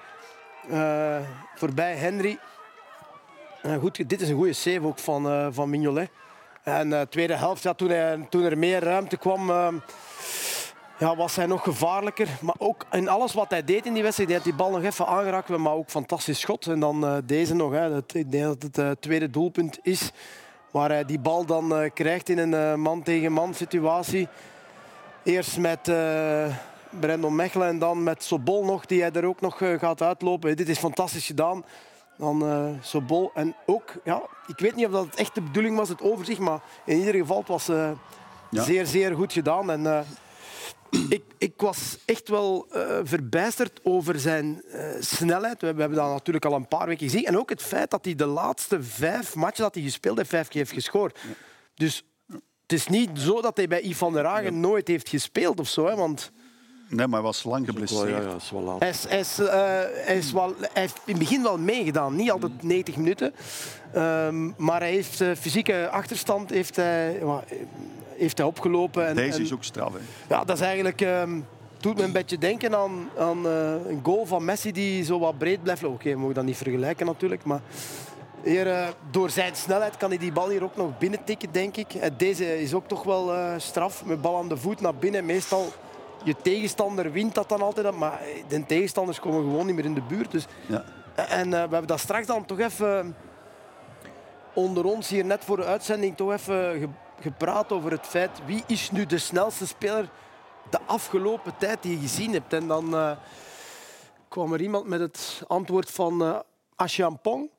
[0.71, 1.17] eh,
[1.55, 2.39] voorbij Henry.
[3.63, 6.11] Eh, goed, dit is een goede save ook van, eh van Mignolet.
[6.63, 9.47] En de tweede helft, ja, toen, toen er meer ruimte kwam,
[10.99, 12.29] ja, was hij nog gevaarlijker.
[12.41, 14.83] Maar ook in alles wat hij deed in die wedstrijd, hij had die bal nog
[14.83, 16.67] even aangeraakt, maar ook fantastisch schot.
[16.67, 20.11] En dan deze nog, hè, dat, ik denk dat het tweede doelpunt is,
[20.71, 24.29] waar hij die bal dan krijgt in een man-tegen-man situatie.
[25.23, 25.89] Eerst met
[27.01, 30.57] Brandon Mechelen en dan met Sobol nog, die hij er ook nog eh, gaat uitlopen.
[30.57, 31.65] Dit is fantastisch gedaan.
[32.19, 33.31] Dan eh Sobol.
[33.35, 36.39] En ook, ja, ik weet niet of dat het echt de bedoeling was, het overzicht,
[36.41, 38.63] maar in ieder geval het was Ja.
[38.63, 39.71] zeer, zeer goed gedaan.
[39.71, 40.05] En,
[41.09, 44.63] ik, ik was echt wel eh, verbijsterd over zijn
[45.01, 45.61] snelheid.
[45.61, 47.25] We, we hebben dat natuurlijk al een paar weken gezien.
[47.25, 50.49] En ook het feit dat hij de laatste vijf matchen dat hij gespeeld heeft, vijf
[50.49, 51.19] keer heeft gescoord.
[51.75, 52.05] Dus
[52.63, 55.69] het is niet zo dat hij bij Yves van der Hagen nooit heeft gespeeld of
[55.69, 55.87] zo.
[55.87, 56.33] Hè, want
[56.97, 58.09] Nee, maar hij was lang geblesseerd.
[58.09, 58.81] ja, ja, dat is wel laat.
[58.81, 59.47] hij, is, hij, is, eh,
[60.07, 62.17] hij, is wel, hij heeft in het begin wel meegedaan.
[62.17, 63.35] Niet altijd 90 minuten.
[63.93, 67.45] Ehm, maar hij heeft eh, fysieke achterstand heeft hij, ja,
[68.17, 69.07] heeft hij opgelopen.
[69.07, 69.93] En, Deze is ook straf.
[69.93, 69.99] Hè.
[70.35, 71.01] Ja, dat is eigenlijk...
[71.01, 71.41] ehm
[71.85, 75.39] doet me een beetje denken aan, aan eh, een goal van Messi die zo wat
[75.39, 75.97] breed blijft lopen.
[75.97, 77.61] Oké, we mogen dat niet vergelijken natuurlijk, maar...
[78.43, 81.77] Hier, eh, door zijn snelheid kan hij die bal hier ook nog binnen tikken, denk
[81.77, 81.95] ik.
[81.95, 85.25] En deze is ook toch wel eh, straf, met bal aan de voet naar binnen.
[85.25, 85.73] Meestal,
[86.25, 90.03] je tegenstander wint dat dan altijd, maar de tegenstanders komen gewoon niet meer in de
[90.03, 90.31] buurt.
[90.31, 90.85] Dus Ja.
[91.15, 93.17] en eh, we hebben dat straks dan toch even
[94.55, 96.89] onder ons hier net voor de uitzending toch even ge-
[97.23, 100.09] gepraat over het feit wie is nu de snelste speler
[100.71, 102.53] de afgelopen tijd die je gezien hebt.
[102.53, 103.11] En dan eh,
[104.29, 106.39] kwam er iemand met het antwoord van eh
[106.77, 107.51] Aschampong.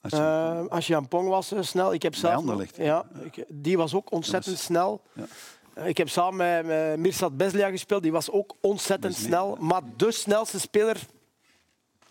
[0.00, 1.92] Als je- Uh, Aschampong was eh, snel.
[1.94, 5.00] Ik heb zelf ja, ik, die was ook ontzettend snel.
[5.12, 5.24] ja.
[5.84, 8.02] Ik heb samen met, Mirsad Beslia gespeeld.
[8.02, 9.56] Die was ook ontzettend Beslia, snel.
[9.60, 11.00] Maar de snelste speler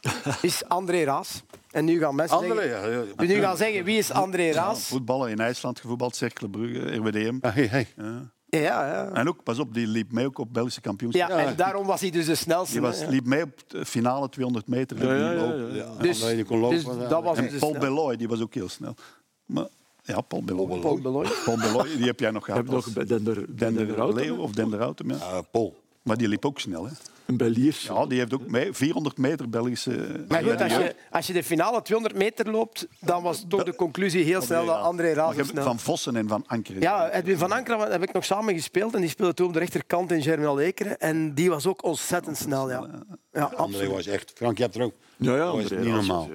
[0.41, 1.43] is André Raas.
[1.71, 3.03] En nu gaan mensen André, zeggen, ja, ja.
[3.15, 4.87] we nu gaan zeggen wie is André Ja, Raas?
[4.87, 7.37] voetballen in IJsland gevoetbald, Cercle Brugge, RWDM.
[7.41, 7.87] Ah, hey, hey.
[7.97, 8.31] Ja.
[8.59, 9.11] Ja, ja.
[9.13, 11.29] En ook, pas op, die liep mee ook op Belgische kampioenschap.
[11.29, 12.71] ja, en daarom was hij dus de snelste.
[12.71, 15.15] Die was, liep mee op de finale 200 meter.
[15.15, 15.31] Ja,
[15.73, 15.91] ja.
[15.99, 17.81] Dus, André, die kon lopen, dus dat was En dus Paul snel.
[17.81, 18.95] Beloy, die was ook heel snel.
[19.45, 19.67] Maar,
[20.03, 20.79] ja, Paul Beloy.
[20.79, 21.27] Paul Beloy.
[21.45, 22.61] Paul Beloy, die heb jij nog gehad.
[22.61, 25.15] heb nog Dender, Dender Dender Leo of Dender Autum, ja.
[25.15, 25.82] Ah, Paul.
[26.03, 26.85] Maar die liep ook snel.
[26.85, 26.91] Hè.
[27.25, 27.83] en bij Liers.
[27.83, 30.25] Ja, die heeft ook mee, 400 meter Belgische...
[30.27, 33.75] Maar goed, als je, als je de finale 200 meter loopt, dan was toch de
[33.75, 35.63] conclusie heel snel dat André snel.
[35.63, 36.81] Van Vossen en Van Anker.
[36.81, 39.59] Ja, Edwin van Ankeren heb ik nog samen gespeeld en die speelde toen op de
[39.59, 40.99] rechterkant in Germinal Ekeren.
[40.99, 42.89] En die was ook ontzettend snel, ja.
[43.31, 44.31] Ja, André was echt...
[44.35, 44.93] Frank, je hebt er ook...
[45.17, 46.27] Ja, ja, was niet normaal.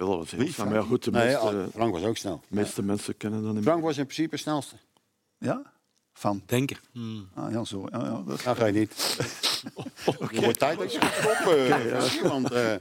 [0.69, 2.41] Maar goed, de Nee, meeste, Frank was ook snel.
[2.49, 3.63] meeste mensen kennen dat niet.
[3.63, 4.75] Frank was in principe het snelste.
[5.39, 5.63] Ja?
[6.19, 6.43] Van.
[6.47, 6.81] Denker.
[7.35, 7.87] Ah, ja, zo.
[7.91, 8.41] Ja, ja, dat...
[8.45, 8.93] Dat ga je niet.
[10.05, 12.29] Het wordt tijd dat je gaat stoppen.
[12.29, 12.73] Want eh,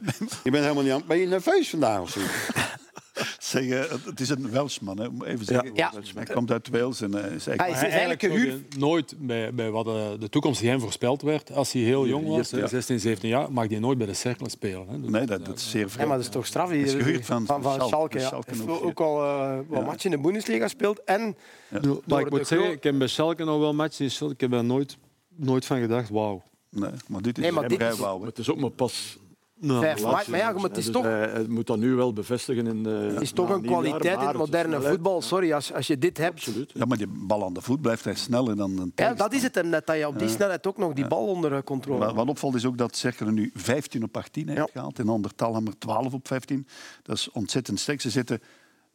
[0.44, 1.04] je bent helemaal niet aan...
[1.08, 2.20] Ben je nerveus vandaag of zo?
[3.40, 5.72] Zeg, eh, het- is een Welshman, hè, om even te zeggen.
[5.76, 5.92] Ja.
[6.16, 7.62] Hij komt uit Wales en eh, is eigenlijk...
[7.62, 8.78] Hij is eigenlijk gehuurd.
[8.78, 12.28] nooit bij, bij wat de, de toekomst die hem voorspeld werd, als hij heel jong
[12.28, 12.68] was, ja.
[12.68, 14.88] 16, 17 jaar, mag hij nooit bij de cirkel spelen.
[14.90, 15.02] Hè.
[15.02, 15.94] Dus- Nee, dat, dat is zeer vreemd.
[16.02, 16.70] Ja, maar dat is toch straf.
[16.70, 17.88] Hij is gehuurd van- van, van Schalke.
[17.90, 18.20] Schalke.
[18.20, 18.26] Ja.
[18.26, 21.04] Schalke Hij heeft ook, ook al eh, wat matchen in de Bundesliga gespeeld.
[21.04, 21.22] En
[21.70, 24.32] maar door ik de moet zeggen, ik heb bij Schalke nog wel matchen gespeeld.
[24.32, 24.98] Ik heb daar nooit,
[25.36, 26.44] nooit van gedacht, wauw.
[26.70, 29.18] Nee, maar dit is Nee, maar hem dit is- het is ook maar pas...
[29.60, 31.94] Nou, Vijf maar, maar ja, maar het is toch, Dus hij, hij moet dat nu
[31.96, 32.68] wel bevestigen.
[32.68, 35.22] In, eh, het is toch een kwaliteit in maar het moderne voetbal.
[35.22, 36.34] Sorry, als, als je dit hebt.
[36.34, 36.72] Absoluut.
[36.74, 39.44] Ja, maar die bal aan de voet blijft hij sneller dan een Ja, dat is
[39.44, 41.98] het hem net, dat je op die snelheid ook nog die bal onder eh, controle
[41.98, 42.20] Wat, hebt.
[42.20, 44.68] wat opvalt is ook dat Cerkelen nu 15 op 18 heeft Ja.
[44.72, 46.68] gehaald en onder Talhammer 12 op 15.
[47.04, 48.02] Dat is ontzettend sterk.
[48.02, 48.40] Ze zitten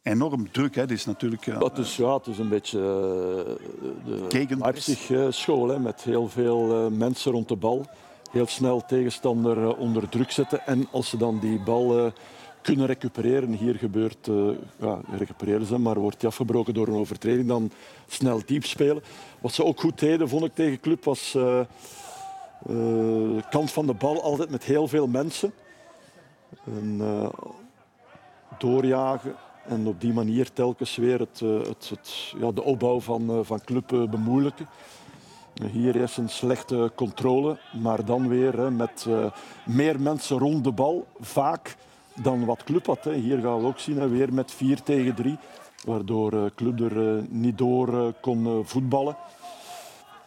[0.01, 0.75] enorm druk.
[0.75, 0.81] Hè.
[0.81, 1.45] Het is natuurlijk...
[1.45, 4.55] ja, Dat is, ja, het is een beetje eh, de.
[4.57, 7.85] Leipzig-school, met heel veel eh, mensen rond de bal.
[8.33, 10.65] Heel snel tegenstander eh, onder druk zetten.
[10.65, 12.11] En als ze dan die bal eh,
[12.61, 17.47] kunnen recupereren, hier gebeurt, eh, ja, recupereren ze, maar wordt die afgebroken door een overtreding,
[17.47, 17.71] dan
[18.07, 19.03] snel diep spelen.
[19.41, 21.67] Wat ze ook goed deden, vond ik tegen Club, was de
[23.49, 25.53] kant van de bal altijd met heel veel mensen.
[26.65, 27.01] En,
[28.57, 29.35] doorjagen
[29.67, 31.39] en op die manier telkens weer het,
[31.89, 34.67] het, ja, de opbouw van, van club bemoeilijken.
[35.61, 39.25] Hier eerst een slechte controle, maar dan weer hè, met eh,
[39.65, 41.75] meer mensen rond de bal, vaak
[42.21, 43.03] dan wat club had.
[43.03, 43.13] Hè.
[43.13, 45.37] Hier gaan we ook zien, weer met 4 tegen 3,
[45.85, 49.15] waardoor eh, club er eh, niet door kon voetballen.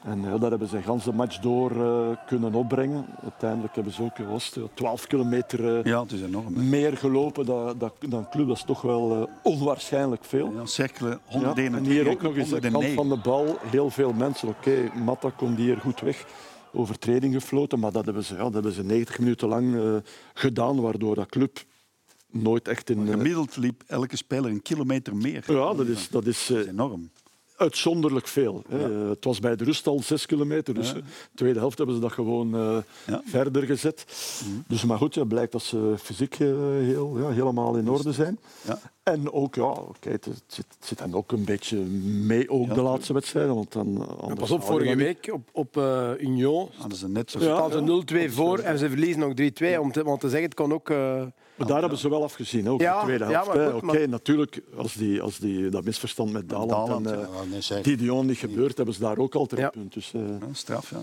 [0.07, 3.07] En ja, dat hebben ze een ganse match door eh, kunnen opbrengen.
[3.23, 6.69] Uiteindelijk hebben ze ook eh, was het, 12 kilometer eh, ja, het is enorm.
[6.69, 8.47] meer gelopen dan, dan, dan club.
[8.49, 10.53] Dat is toch wel eh, onwaarschijnlijk veel.
[10.53, 11.81] Ja, Cerkelen Ja, 121.
[11.81, 12.95] en hier ook nog eens de kant 109.
[12.97, 13.59] van de bal.
[13.71, 14.49] Heel veel mensen.
[14.49, 16.25] Oké, Matta komt hier goed weg.
[16.73, 17.79] Overtreding gefloten.
[17.79, 19.95] Maar dat hebben ze, ja, dat hebben ze 90 minuten lang eh,
[20.35, 20.81] gedaan.
[20.81, 21.64] Waardoor dat club
[22.31, 23.07] nooit echt in...
[23.07, 25.45] eh, Gemiddeld liep elke speler een kilometer meer.
[25.53, 27.11] ja, dat is, dat is eh, Dat is enorm.
[27.57, 28.62] Uitzonderlijk veel.
[29.09, 30.75] Het was bij de rust al 6 kilometer.
[30.75, 31.03] Dus de
[31.35, 33.23] tweede helft hebben ze dat gewoon eh, Ja.
[33.25, 34.07] verder gezet.
[34.66, 36.47] Dus, maar goed, het blijkt dat ze fysiek eh,
[36.81, 38.38] heel, ja, helemaal in orde zijn.
[38.66, 38.79] Ja.
[39.03, 42.83] En ook, ja, oké, het, zit, het zit dan ook een beetje mee, ook de
[42.83, 43.55] laatste wedstrijden.
[43.55, 47.71] Want dan, Pas op, vorige week op, op eh, Union Hadden ze net zo staan
[47.71, 49.33] ze 0-2 voor en ze verliezen nog
[49.77, 49.79] 3-2.
[49.81, 50.90] Om te, om te zeggen, het kon ook...
[51.57, 53.51] Maar daar hebben ze wel afgezien, ook Ja, in de tweede ja, helft.
[53.51, 57.27] goed, Oké, maar- natuurlijk, als, die, als die, dat misverstand met Daland, Daland, en ja,
[57.57, 57.83] eh, zeggen.
[57.83, 59.66] Didion niet gebeurt, hebben ze daar ook altijd Ja.
[59.66, 59.92] een punt.
[59.95, 60.97] Dus, eh, Ja, straf, ja.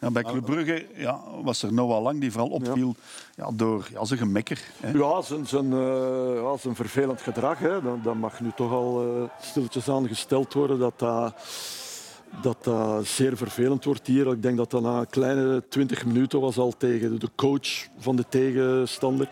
[0.00, 2.94] ja bij Club Brugge ja, was er Noah Lang die vooral opviel
[3.36, 3.50] ja.
[3.54, 4.60] door ja, zijn gemekker.
[4.80, 4.90] Hè.
[4.90, 7.58] Ja, zijn, zijn, eh, ja, zijn vervelend gedrag.
[7.58, 7.82] Hè.
[7.82, 10.78] Dat, dat mag nu toch al stilletjes aan gesteld worden.
[10.78, 11.34] Dat dat,
[12.42, 14.32] dat dat zeer vervelend wordt hier.
[14.32, 18.16] Ik denk dat dat na een kleine 20 minuten was al tegen de coach van
[18.16, 19.28] de tegenstander.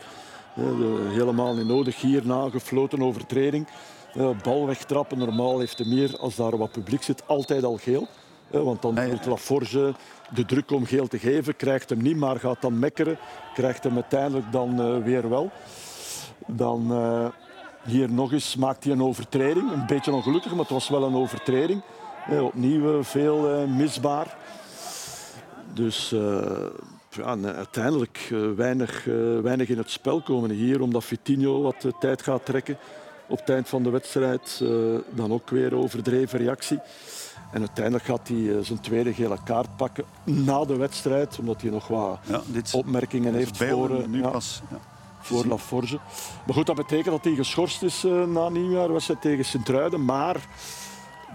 [0.58, 2.00] De- helemaal niet nodig.
[2.00, 3.66] Hierna gefloten overtreding.
[4.14, 5.18] Eh, bal wegtrappen.
[5.18, 8.06] Normaal heeft hij meer, als daar wat publiek zit, altijd al geel.
[8.50, 9.94] Eh, want dan Nee, voelt Laforge
[10.34, 11.56] de druk om geel te geven.
[11.56, 13.18] Krijgt hem niet, maar gaat dan mekkeren.
[13.54, 15.50] Krijgt hem uiteindelijk dan eh, weer wel.
[16.46, 16.92] Dan
[17.84, 19.72] hier nog eens maakt hij een overtreding.
[19.72, 21.82] Een beetje ongelukkig, maar het was wel een overtreding.
[22.40, 24.36] Opnieuw veel misbaar.
[25.74, 26.14] Dus
[27.18, 31.86] ja, eh, uiteindelijk eh, weinig, eh, weinig in het spel komen hier, omdat Vitinho wat
[32.00, 32.78] tijd gaat trekken.
[33.26, 34.62] Op het eind van de wedstrijd
[35.10, 36.78] dan ook weer overdreven reactie.
[37.52, 41.88] En uiteindelijk gaat hij zijn tweede gele kaart pakken na de wedstrijd, omdat hij nog
[41.88, 44.62] wat Ja, dit opmerkingen heeft voor, nu ja, pas.
[44.70, 44.78] Ja.
[45.20, 45.98] voor Laforge.
[46.46, 50.04] Maar goed, dat betekent dat hij geschorst is na nieuwjaar, wedstrijd tegen Sint-Truiden.
[50.04, 50.46] Maar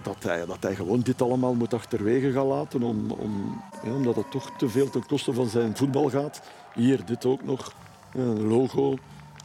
[0.03, 4.15] dat hij, dat hij gewoon dit allemaal moet achterwege gaan laten, om, om, ja, omdat
[4.15, 6.41] het toch te veel ten koste van zijn voetbal gaat.
[6.73, 7.73] Hier, dit ook nog.
[8.13, 8.95] Een logo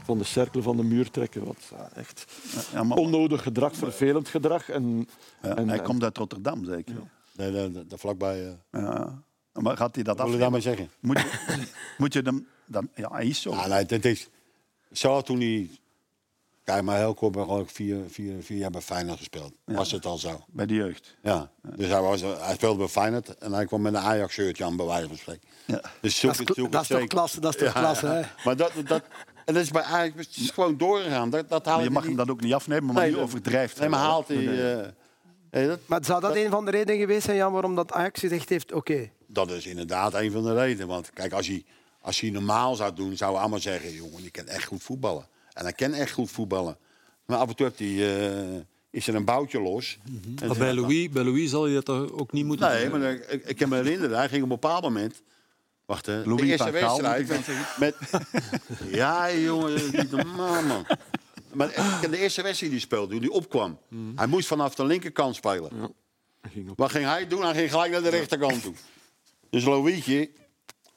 [0.04, 1.44] van de cirkel van de muur trekken.
[1.44, 2.24] Wat ja, echt
[2.72, 4.68] Ja, maar, onnodig gedrag, vervelend gedrag.
[4.68, 5.08] En,
[5.42, 6.94] ja, en, hij en- komt uit Rotterdam, zeker.
[7.36, 8.46] Nee, daar, daar vlakbij.
[8.46, 9.22] eh Ja.
[9.52, 10.90] Maar gaat hij dat wat wil je daarmee zeggen?
[11.00, 11.66] Moet je,
[11.98, 12.46] moet je hem...
[12.66, 13.50] Dan, ja, hij is zo.
[13.50, 14.28] Ja, nee, het is
[14.92, 15.70] zo toen hij.
[16.68, 19.52] Kijk, maar heel kort, gewoon vier, vier, vier jaar bij Feyenoord gespeeld.
[19.64, 20.44] Was het al zo?
[20.48, 21.16] Bij de jeugd.
[21.22, 21.50] Ja.
[21.76, 24.86] Dus hij, was, hij speelde bij Feyenoord en hij kwam met een Ajax-shirtje aan, bij
[24.86, 25.48] wijze van spreken.
[25.64, 25.80] Ja.
[26.00, 28.12] Dus dat, is, dat is toch klasse, dat is toch Ja, klasse, ja.
[28.12, 28.22] hè?
[28.44, 29.02] Maar dat, dat,
[29.44, 31.30] en dat is bij Ajax het is gewoon doorgegaan.
[31.30, 33.88] Dat, dat haal Maar je mag hem dat ook niet afnemen, maar Nee, overdrijft Nee,
[33.88, 34.36] maar haalt hij...
[34.80, 34.88] eh,
[35.50, 38.20] nee, dat, Maar zou dat, een van de redenen geweest zijn, Jan, waarom dat Ajax
[38.20, 40.86] gezegd heeft, oké, dat is inderdaad een van de redenen.
[40.86, 41.64] Want kijk, als hij,
[42.00, 43.92] als hij normaal zou doen, zou hij allemaal zeggen...
[43.92, 45.28] jongen, die kan echt goed voetballen.
[45.58, 46.76] En hij kan echt goed voetballen.
[47.26, 49.98] Maar af en toe heeft hij, eh, is er een boutje los.
[50.06, 53.00] En Maar ze- bij, Louis, bij Louis zal je dat ook niet moeten Nee, doen,
[53.00, 53.18] maar hè?
[53.18, 55.22] dan- ik, ik kan me herinneren, hij ging op een bepaald moment...
[55.86, 56.24] Wacht, hè.
[56.24, 57.46] Louis de eerste wedstrijd met,
[57.78, 57.94] met...
[58.90, 60.86] Ja, jongen, dat is niet normaal, man.
[61.52, 63.78] maar in de eerste wedstrijd die hij speelde, toen hij opkwam,
[64.14, 65.70] hij moest vanaf de linkerkant spelen.
[66.40, 66.78] Hij ging op.
[66.78, 67.42] Wat ging hij doen?
[67.42, 68.74] Hij ging gelijk naar de rechterkant toe.
[69.50, 70.30] Dus Louietje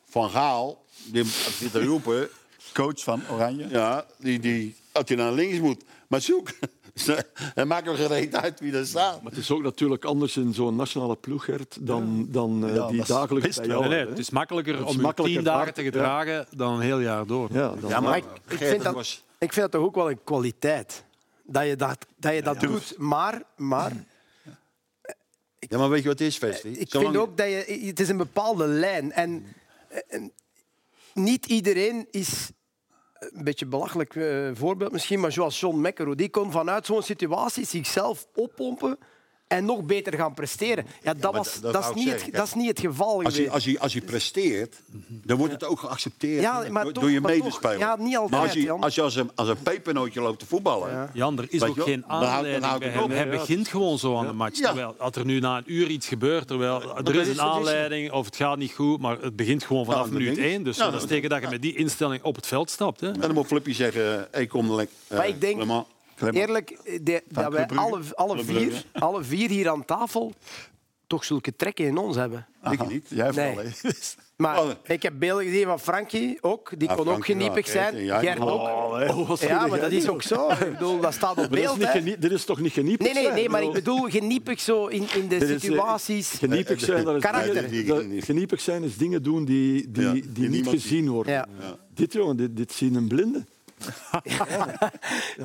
[0.10, 1.26] van Gaal, die
[1.60, 2.30] zit te roepen,
[2.74, 3.68] Coach van Oranje.
[3.70, 5.84] ja, die, die, dat hij naar links moet.
[6.08, 6.50] Maar zoek,
[7.56, 9.22] en maakt er gereed uit wie er staat.
[9.22, 12.88] Maar het is ook natuurlijk anders in zo'n nationale ploeg, Gert, dan, dan eh, Ja,
[12.88, 13.78] die dat is dagelijks bij wel.
[13.80, 13.90] jou.
[13.90, 14.10] Nee, nee, hè.
[14.10, 15.88] het is makkelijker Het is om makkelijker tien dagen te ja.
[15.92, 17.50] gedragen dan een heel jaar door.
[17.54, 19.24] Ja, maar ik vind dat-.
[19.40, 21.04] Ik vind dat toch ook wel een kwaliteit.
[21.44, 22.98] Dat je dat, dat, je dat doet.
[22.98, 23.92] Maar, maar
[25.60, 26.70] Ja, maar weet je wat het is, Vesti?
[26.70, 27.84] ik Zolang- vind ook dat je...
[27.86, 29.12] Het is een bepaalde lijn.
[29.12, 29.46] En,
[30.08, 30.32] en
[31.14, 32.50] niet iedereen is...
[33.22, 36.16] Een beetje belachelijk eh, voorbeeld misschien, maar zoals John McEnroe.
[36.16, 38.98] Die kon vanuit zo'n situatie zichzelf oppompen
[39.52, 40.86] en nog beter gaan presteren.
[41.04, 42.26] Ja, dat, was, dat is ik niet zeggen.
[42.26, 43.54] het, dat is niet het geval Als je, geweest.
[43.54, 47.12] als, je, als je presteert, dan wordt het ook geaccepteerd Ja, maar door, toch- door
[47.12, 47.78] je medespeler.
[47.80, 48.82] ja, niet altijd, maar als je Jan.
[48.84, 50.90] als, je als, een, als een pepernootje loopt te voetballen...
[50.92, 51.10] Ja.
[51.14, 53.12] Jan, er is ook je geen dan aanleiding bij hem.
[53.12, 54.60] Hij begint gewoon zo aan de match.
[54.60, 54.66] Ja.
[54.66, 57.40] Terwijl als er nu na een uur iets gebeurt, terwijl er is is- een is-
[57.40, 60.64] aanleiding of het gaat niet goed, maar het begint gewoon vanaf minuut één.
[60.64, 63.00] Dus dat dat- betekent dat je met die instelling op het veld stapt.
[63.02, 63.12] Hè.
[63.12, 64.96] En dan moet Flippy zeggen, hey, kom lekker.
[65.10, 65.86] Maar ik denk- Clement.
[66.30, 70.34] Eerlijk, eh, de- dat wij alle, alle, vier, alle vier hier aan tafel
[71.08, 72.48] toch zulke trekken in ons hebben.
[72.72, 73.06] Ik niet.
[73.10, 73.54] Jij Nee.
[73.54, 73.90] vooral, hè.
[74.36, 74.70] Maar Oh.
[74.84, 76.70] ik heb beelden gezien van Frankie ook.
[76.78, 78.04] Die Ja, kon ook Frankie geniepig Gert, zijn.
[78.06, 78.48] ja, Gert ook.
[78.48, 80.50] Oh, wat Ja, maar dat is ook zo.
[80.50, 81.86] Ik bedoel, dat staat op is beeld.
[81.86, 83.36] genie- dit is toch niet geniepig Nee, nee, zijn?
[83.36, 86.30] nee, maar ik bedoel, geniepig zo in, in de dit is, eh, situaties.
[86.30, 87.70] Geniepig zijn, dat is Karakter.
[87.70, 91.34] dingen- geniepig zijn is dingen doen die, die, Ja, die, die niet gezien worden.
[91.34, 91.48] Ja.
[91.94, 93.46] Dit, jongen, dit, dit zien een blinde.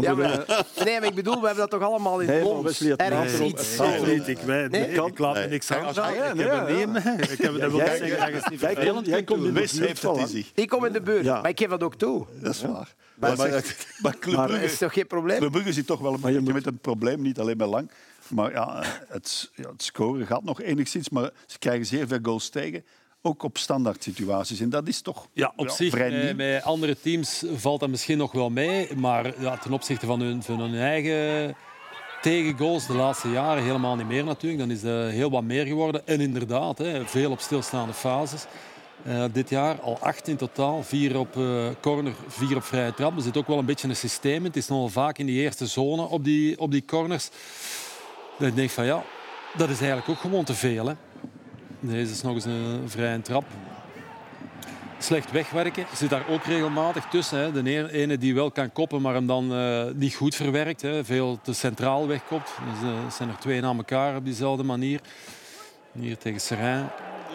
[0.00, 0.44] Ja, maar,
[0.84, 2.80] nee, maar ik bedoel, we hebben dat toch allemaal in Nee, ons.
[2.80, 3.80] Ergens er ook- iets.
[3.80, 4.88] ook- ik, weet, Nee?
[4.88, 5.48] ik laat me Nee.
[5.48, 5.84] niks aan.
[5.84, 7.12] als- Ik ja, heb nee, niet ja.
[7.12, 7.22] me.
[7.22, 10.04] Ik heb, dat wil niet zeggen dat niet jij vervelend komt- jij in de buurt
[10.18, 10.44] easy.
[10.54, 11.40] Ik kom in de buurt, Ja.
[11.40, 12.26] maar ik geef dat ook toe.
[12.40, 12.94] Dat is waar.
[13.14, 13.62] Maar, Maar, maar,
[14.02, 15.38] maar Club Brugge- is toch geen probleem?
[15.38, 17.56] Club Brugge zit toch wel een Maar je beetje moet- met een probleem, niet alleen
[17.56, 17.90] bij lang.
[18.28, 22.48] Maar ja, het, ja, het scoren gaat nog enigszins, maar ze krijgen zeer veel goals
[22.48, 22.84] tegen.
[23.26, 24.60] Ook op standaard situaties.
[24.60, 26.34] En dat is toch Ja, op zich, vrij nieuw.
[26.34, 28.88] bij andere teams valt dat misschien nog wel mee.
[28.96, 31.54] Maar ja, ten opzichte van hun, van hun eigen
[32.22, 34.60] tegengoals de laatste jaren helemaal niet meer natuurlijk.
[34.60, 36.06] Dan is er heel wat meer geworden.
[36.06, 38.44] En inderdaad, hè, veel op stilstaande fases.
[39.04, 40.82] Eh, dit jaar al acht in totaal.
[40.82, 43.16] Vier op eh, corner, vier op vrije trap.
[43.16, 44.44] Er zit ook wel een beetje een systeem in.
[44.44, 47.28] Het is nogal vaak in die eerste zone op die, op die corners.
[48.38, 49.02] Dat ik denk van ja,
[49.56, 50.86] dat is eigenlijk ook gewoon te veel.
[50.86, 50.94] Hè.
[51.86, 53.44] Deze is nog eens een vrije trap
[54.98, 55.86] slecht wegwerken.
[55.94, 57.38] Zit daar ook regelmatig tussen.
[57.38, 57.62] Hè.
[57.62, 60.82] De ene die wel kan koppen, maar hem dan eh, niet goed verwerkt.
[60.82, 61.04] Hè.
[61.04, 62.50] Veel te centraal wegkopt.
[62.72, 65.00] Dus, eh, zijn er twee na elkaar op diezelfde manier.
[65.92, 66.88] Hier tegen Serrain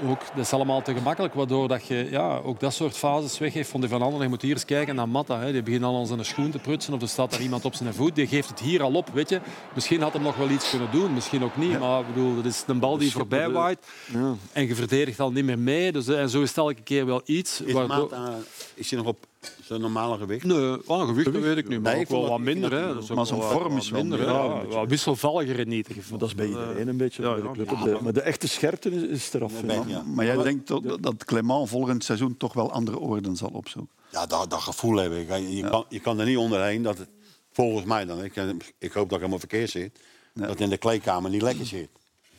[0.10, 0.20] ook.
[0.36, 3.70] Dat is allemaal te gemakkelijk, waardoor dat je ja, ook dat soort fases weggeeft.
[3.70, 4.24] Van die van anderen.
[4.24, 5.40] Je moet hier eens kijken naar Matta.
[5.40, 5.52] Hè.
[5.52, 7.94] Die begint al aan zijn schoen te prutsen of er staat daar iemand op zijn
[7.94, 8.16] voet.
[8.16, 9.40] Die geeft het hier al op, weet je.
[9.74, 11.80] Misschien had hem nog wel iets kunnen doen, misschien ook niet.
[11.80, 13.80] Maar ik bedoel, dat is een bal die voorbij waait.
[14.14, 14.36] Ja.
[14.52, 15.92] En je verdedigt al niet meer mee.
[15.92, 17.62] Dus, eh, en zo is het elke keer wel iets.
[17.62, 18.36] is, waardoor- Maat, eh,
[18.74, 19.18] is hij nog op
[19.64, 20.44] zijn normale gewicht?
[20.46, 22.72] Nee, aan gewicht weet ik niet, maar Nee, ook ik vond wel wat minder.
[22.72, 22.94] Hè.
[22.94, 24.22] dat- maar zijn vorm is wel minder.
[24.22, 24.78] Ja, ja, een beetje.
[24.78, 26.10] wat wisselvalliger in ieder geval.
[26.10, 27.24] Maar dat is bij iedereen een beetje.
[27.24, 28.02] ja, de club.
[28.02, 29.52] Maar de echte scherpte is, is eraf.
[29.88, 30.02] ja.
[30.04, 33.92] Maar jij denkt dat- dat Clement volgend seizoen toch wel andere orden zal opzoeken?
[34.12, 35.20] Ja, dat, dat gevoel hebben.
[35.42, 37.10] Je, je, kan, je kan er niet onderheen dat het,
[37.52, 38.34] volgens mij dan, ik,
[38.78, 40.00] ik hoop dat ik helemaal verkeerd zit,
[40.34, 41.90] dat het in de kleedkamer niet lekker zit.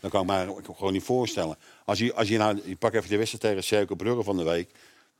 [0.01, 1.57] Dat kan ik me gewoon niet voorstellen.
[1.85, 4.43] Als je, als je nou, je pak even de wedstrijd tegen Cercle Brugge van de
[4.43, 4.71] week,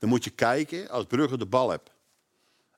[0.03, 1.89] dan moet je kijken als Brugge de bal hebt.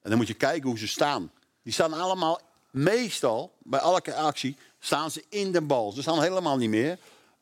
[0.01, 1.31] En dan moet je kijken hoe ze staan.
[1.63, 2.39] Die staan allemaal,
[2.71, 5.91] meestal, bij elke actie, staan ze in de bal.
[5.91, 6.97] Ze staan helemaal niet meer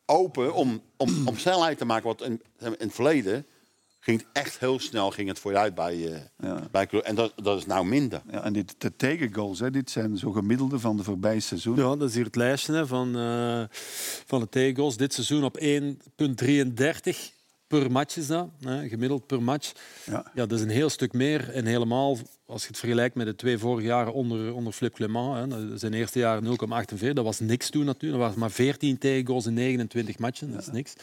[0.06, 2.06] open om, om, om snelheid te maken.
[2.06, 3.46] Want in, in het verleden
[4.00, 6.68] ging het echt heel snel ging het vooruit bij, eh Ja.
[6.70, 6.86] bij.
[6.86, 8.22] En dat, dat is nou minder.
[8.30, 11.76] Ja, en dit, de tegengoals, hè, dit zijn zo gemiddelde van de voorbije seizoen.
[11.76, 13.62] Ja, dat is hier het lijstje hè, van, eh,
[14.26, 14.96] van de tegengoals.
[14.96, 17.33] Dit seizoen op 1,33
[17.66, 18.48] per match is dat.
[18.60, 19.72] Hè, gemiddeld per match.
[20.06, 20.30] Ja.
[20.34, 21.50] Ja, dat is een heel stuk meer.
[21.50, 25.52] En helemaal, als je het vergelijkt met de twee vorige jaren onder, onder Flip Clement.
[25.52, 27.12] Hè, zijn eerste jaar 0,48.
[27.12, 28.22] Dat was niks toen natuurlijk.
[28.22, 30.52] Dat was maar 14 tegengoals in 29 matchen.
[30.52, 30.94] Dat is niks.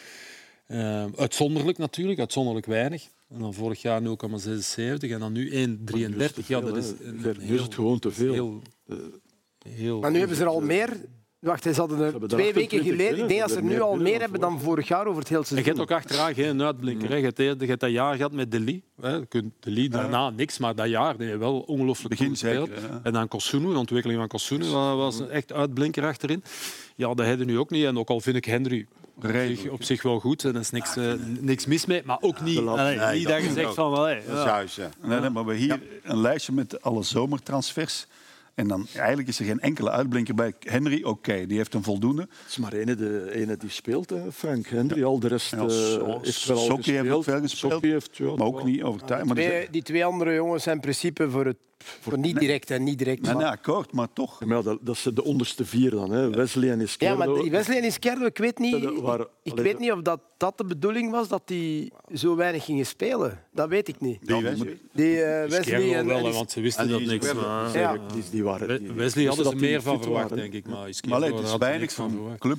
[0.65, 3.07] Eh, uitzonderlijk natuurlijk, uitzonderlijk weinig.
[3.29, 6.47] En dan vorig jaar 0,76 en dan nu 1,33.
[6.47, 8.33] Ja, dat is een Nu is het gewoon te veel.
[8.33, 8.61] Heel,
[9.69, 10.97] heel Maar nu hebben ze er al meer.
[11.41, 13.19] Wacht, ze hadden er twee weken 28 geleden.
[13.19, 15.39] Ik denk dat ze er nu al meer hebben dan vorig jaar over het hele
[15.41, 15.77] En je seizoen.
[15.77, 17.09] hebt ook achteraan geen uitblinker.
[17.09, 17.15] hè.
[17.15, 18.83] Je hebt, je hebt dat jaar gehad met Deli.
[19.59, 22.69] Deli daarna niks, maar dat jaar die heeft wel ongelooflijk Begin goed gespeeld.
[23.03, 26.43] En dan Kosunu, de ontwikkeling van Kosunu was, was een echt uitblinker achterin.
[26.95, 27.85] Ja, dat hebben nu ook niet.
[27.85, 30.43] En ook al vind ik Henry op zich, op zich wel goed.
[30.43, 32.01] En er is niks, eh, niks mis mee.
[32.05, 33.93] Maar ook niet, lat- allee, Nee, niet dat je zegt van...
[33.93, 34.45] allee, Dat is ja.
[34.47, 34.89] juist, ja.
[35.03, 38.07] Nee, nee, maar we hier een lijstje met alle zomertransfers.
[38.55, 40.53] En dan eigenlijk is er geen enkele uitblinker bij.
[40.59, 42.21] Henry, oké, die heeft een voldoende.
[42.21, 45.03] Het is maar ene, de, ene die speelt, hè, Frank Hendry.
[45.03, 45.63] Al de rest Ja, eh,
[46.21, 47.25] heeft wel al Sokkie heeft ook gespeeld.
[47.25, 48.65] veel gespeeld, heeft, ja, Maar ook wel.
[48.65, 48.83] niet
[49.29, 51.57] er Twee- zijn- die twee andere jongens zijn in principe voor het
[51.99, 53.21] voor niet direct en niet direct.
[53.21, 54.39] Nee, maar- nee, akkoord, maar toch.
[54.39, 56.11] Ja, maar ja, dat, dat zijn de onderste vier dan.
[56.11, 56.29] Hè.
[56.29, 57.17] Wesley en Ja, Izquierdo.
[57.17, 60.19] maar die Wesley en Izquierdo, ik weet niet, Ja, waren- ik weet niet of dat,
[60.37, 63.39] dat de bedoeling was dat die zo weinig gingen spelen.
[63.53, 64.17] Dat weet ik niet.
[64.27, 64.77] Die Wesley?
[64.93, 67.33] Die eh, Wesley en, wel, want ze wisten en dat niks.
[67.33, 67.97] Maar- Ja.
[68.13, 70.37] Die, die waren, die- Wesley hadden ze meer van verwacht, waren.
[70.37, 70.65] denk ik.
[70.65, 72.57] Maar Maar het is weinig niks van club.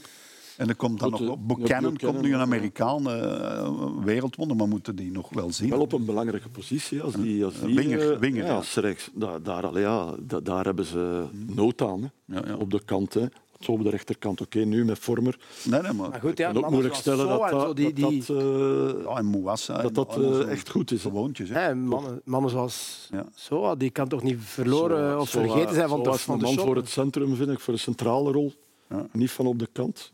[0.56, 1.36] En er komt dan Goed, nog...
[1.36, 2.40] eh, Buchanan komt nu een.
[2.40, 3.70] Amerikaan, eh,
[4.04, 5.70] wereldwonder, maar moeten die nog wel zien.
[5.70, 7.02] Wel op een belangrijke positie.
[7.02, 8.54] Als die, als die, winger, eh, winger, ja, ja.
[8.56, 12.10] als rechts, daar, daar, ja, da- daar hebben ze nood aan.
[12.26, 12.56] Ja, ja.
[12.56, 13.14] Op de kant.
[13.14, 13.26] Hè.
[13.60, 14.40] Zo op de rechterkant.
[14.40, 15.38] Oké, nu met Vormer.
[15.64, 16.08] Nee, nee, maar...
[16.10, 19.02] Maar goed, ja, ook mannen moeilijk zoals stellen Zo dat dat, die, dat, die, dat,
[19.04, 19.74] Ja, en Mouassa.
[19.74, 21.00] dat, en dat allemaal zo echt goed is.
[21.02, 21.58] Gewoontjes, hè.
[21.58, 23.26] hè, mannen, mannen zoals Ja.
[23.34, 26.44] Soa, die kan toch niet verloren of vergeten zijn van zo de, van een de
[26.44, 28.52] man voor het centrum, vind ik, voor een centrale rol.
[28.92, 29.06] Ja.
[29.12, 30.12] Niet van op de kant,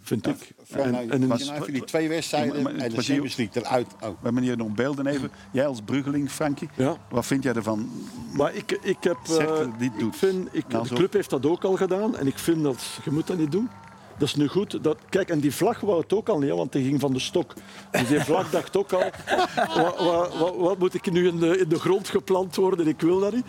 [0.00, 0.52] vind ik.
[0.72, 0.92] En,
[1.28, 3.86] was en, je nou twee wedstrijden Maar- maar- en de Champions League eruit.
[3.94, 4.00] Oh.
[4.08, 5.30] We hebben hier nog beelden even.
[5.52, 6.96] Jij als Bruggeling, Frankie, ja.
[7.10, 7.90] wat vind jij ervan?
[8.32, 9.16] Maar ik, ik heb...
[9.28, 10.16] eh, dit ik doet.
[10.16, 12.16] vind, ik, Nou, de club heeft dat ook al gedaan.
[12.16, 12.98] En ik vind dat...
[13.04, 13.68] Je moet dat niet doen.
[14.18, 14.84] Dat is nu goed.
[14.84, 17.18] Dat, kijk, en die vlag wou het ook al niet, want die ging van de
[17.18, 17.52] stok.
[17.90, 19.00] Dus die vlag dacht ook al...
[19.74, 22.86] Wat, wat, wat, wat moet ik nu in de, in de grond geplant worden?
[22.86, 23.46] Ik wil dat niet.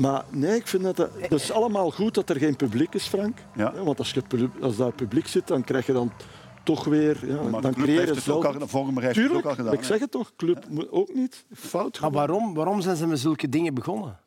[0.00, 0.96] Maar nee, ik vind dat...
[0.96, 3.38] Dat dat is allemaal goed dat er geen publiek is, Frank.
[3.56, 3.72] Ja.
[3.72, 6.12] want als, je, als daar publiek zit, dan krijg je dan
[6.62, 7.26] toch weer...
[7.26, 9.72] Ja, Maar de dan club heeft het ook al, het ook al gedaan.
[9.72, 10.32] ik zeg het toch.
[10.36, 11.44] Club moet ook niet.
[11.54, 12.00] Fout.
[12.00, 14.18] Maar waarom, waarom zijn ze met zulke dingen begonnen?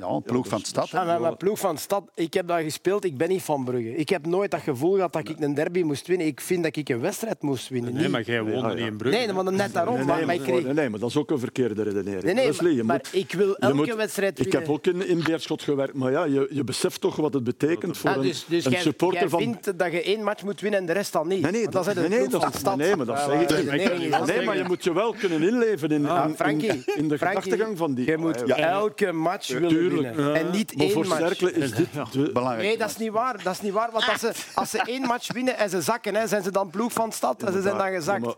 [0.00, 0.90] Ja, een ploeg van de stad.
[0.90, 1.02] hè.
[1.02, 3.96] Ja, maar ploeg van stad, ik heb daar gespeeld, ik ben niet van Brugge.
[3.96, 6.26] Ik heb nooit dat gevoel gehad dat ik een derby moest winnen.
[6.26, 7.94] Ik vind dat ik een wedstrijd moest winnen.
[7.94, 9.18] Nee, maar jij woonde niet in Brugge.
[9.18, 9.94] Nee, maar net daarom.
[9.96, 10.64] Nee, maar, nee, maar maar, ik kreeg...
[10.64, 12.22] nee, nee, maar dat is ook een verkeerde redenering.
[12.24, 14.60] Nee, nee, Wesley, je maar, moet- ik wil elke moet- wedstrijd Ik winnen.
[14.62, 17.98] heb ook in, in Beerschot gewerkt, maar ja, je, je beseft toch wat het betekent
[17.98, 19.40] voor Ah, een, dus dus een jij, supporter jij van...
[19.40, 21.40] vindt dat je één match moet winnen en de rest dan niet?
[21.42, 22.76] Nee, nee, dat, nee, nee, de dat, van stad.
[22.76, 24.26] nee, maar dat zeg ik niet.
[24.26, 27.18] nee, maar je moet je wel kunnen inleven in, Ah, in, in, Frankie, in de
[27.18, 28.06] gedachtegang van die...
[28.06, 30.16] Je moet elke match willen tuurlijk.
[30.16, 30.34] winnen.
[30.34, 31.20] En niet maar één voor match.
[31.20, 31.86] Cercle is dit...
[32.12, 32.66] de- Belangrijk.
[32.68, 33.42] Nee, dat is niet waar.
[33.42, 33.88] Dat is niet waar.
[33.92, 36.70] Want als ze, als ze één match winnen en ze zakken, hè, zijn ze dan
[36.70, 38.24] ploeg van stad en ze zijn dan Ja, gezakt.
[38.24, 38.34] maar,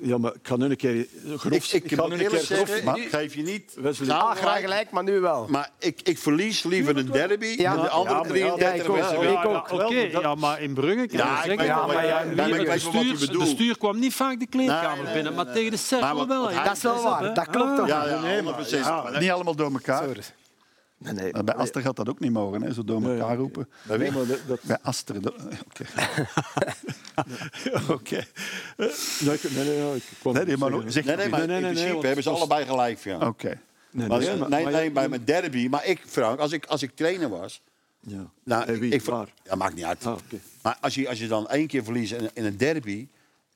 [0.00, 1.06] ja, maar ik ga nu een keer
[1.36, 1.72] grof...
[1.72, 2.82] Ik, ik, ga moet nu een keer grof...
[2.82, 4.08] maar- ik geef je niet Wesley.
[4.08, 5.46] Nou, Ah, graag gelijk, maar nu wel.
[5.48, 7.74] Maar ik, ik verlies liever een derby Ja.
[7.74, 8.96] dan de andere Ja, maar ja, 33 ja, ik ook.
[8.96, 9.32] wedstrijden.
[9.32, 9.72] Ja, ik ook.
[9.82, 11.58] Oké, ja, maar in Brugge kan Ja, je ik zeggen...
[11.58, 12.70] weet Ja, maar ja, ja, ik
[13.32, 16.42] de, stuur, kwam niet vaak de kleedkamer binnen, maar tegen de wat- wel.
[16.64, 17.34] Dat is wel waar.
[17.34, 17.86] Dat klopt toch?
[17.86, 18.80] Ja, ja, 100%.
[18.80, 20.06] Maar Niet allemaal door elkaar.
[20.98, 23.68] Nee, nee, Bij Aster gaat dat ook niet mogen, hè, zo door elkaar roepen.
[23.88, 25.16] nee, maar dat, dat, Bij Aster...
[25.66, 25.84] Oké.
[27.94, 28.26] Oké.
[29.18, 31.56] nee, nee, ja, ik kwam Nee, nee, maar nog- zeg Nee, nee, maar Nee, nee,
[31.56, 32.98] in nee, principe hebben ze allebei gelijk.
[32.98, 33.18] Ja.
[33.18, 33.60] Oké.
[33.90, 35.68] Nee, nee, nee, maar- nee, nee, bij mijn derby.
[35.68, 37.62] Maar ik, Frank, als ik, als ik trainer was...
[38.00, 38.30] Ja.
[38.44, 38.90] Nou, wie?
[38.92, 39.32] ik, Waar?
[39.44, 40.06] Ja, maakt niet uit.
[40.06, 40.16] Ah.
[40.62, 43.08] Maar als je, als je dan één keer verliest in, in een derby...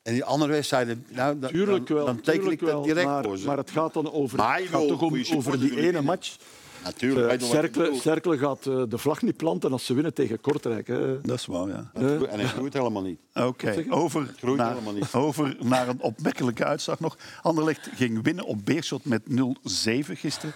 [0.02, 1.06] en die andere wedstrijden...
[1.08, 3.46] Nou, dan, Tuurlijk wel, dan teken ik dat wel, direct maar, voor ze.
[3.46, 6.36] maar het gaat dan over, gaat toch om, over die ene match.
[6.84, 10.86] Natuurlijk, Eh, gaat eh, de vlag niet planten als ze winnen tegen Kortrijk.
[10.86, 11.20] Hè.
[11.20, 11.90] Dat is waar, ja.
[11.94, 13.18] En hij groeit helemaal niet.
[13.34, 15.12] Oké, over, groeit naar, helemaal niet.
[15.14, 17.16] over naar een opwekkelijke uitslag nog.
[17.42, 20.54] Anderlecht ging winnen op Beerschot met 0-7 gisteren.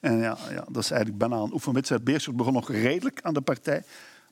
[0.00, 2.04] En ja, ja, dat is eigenlijk bijna een oefenwedstrijd.
[2.04, 3.82] Beerschot begon nog redelijk aan de partij.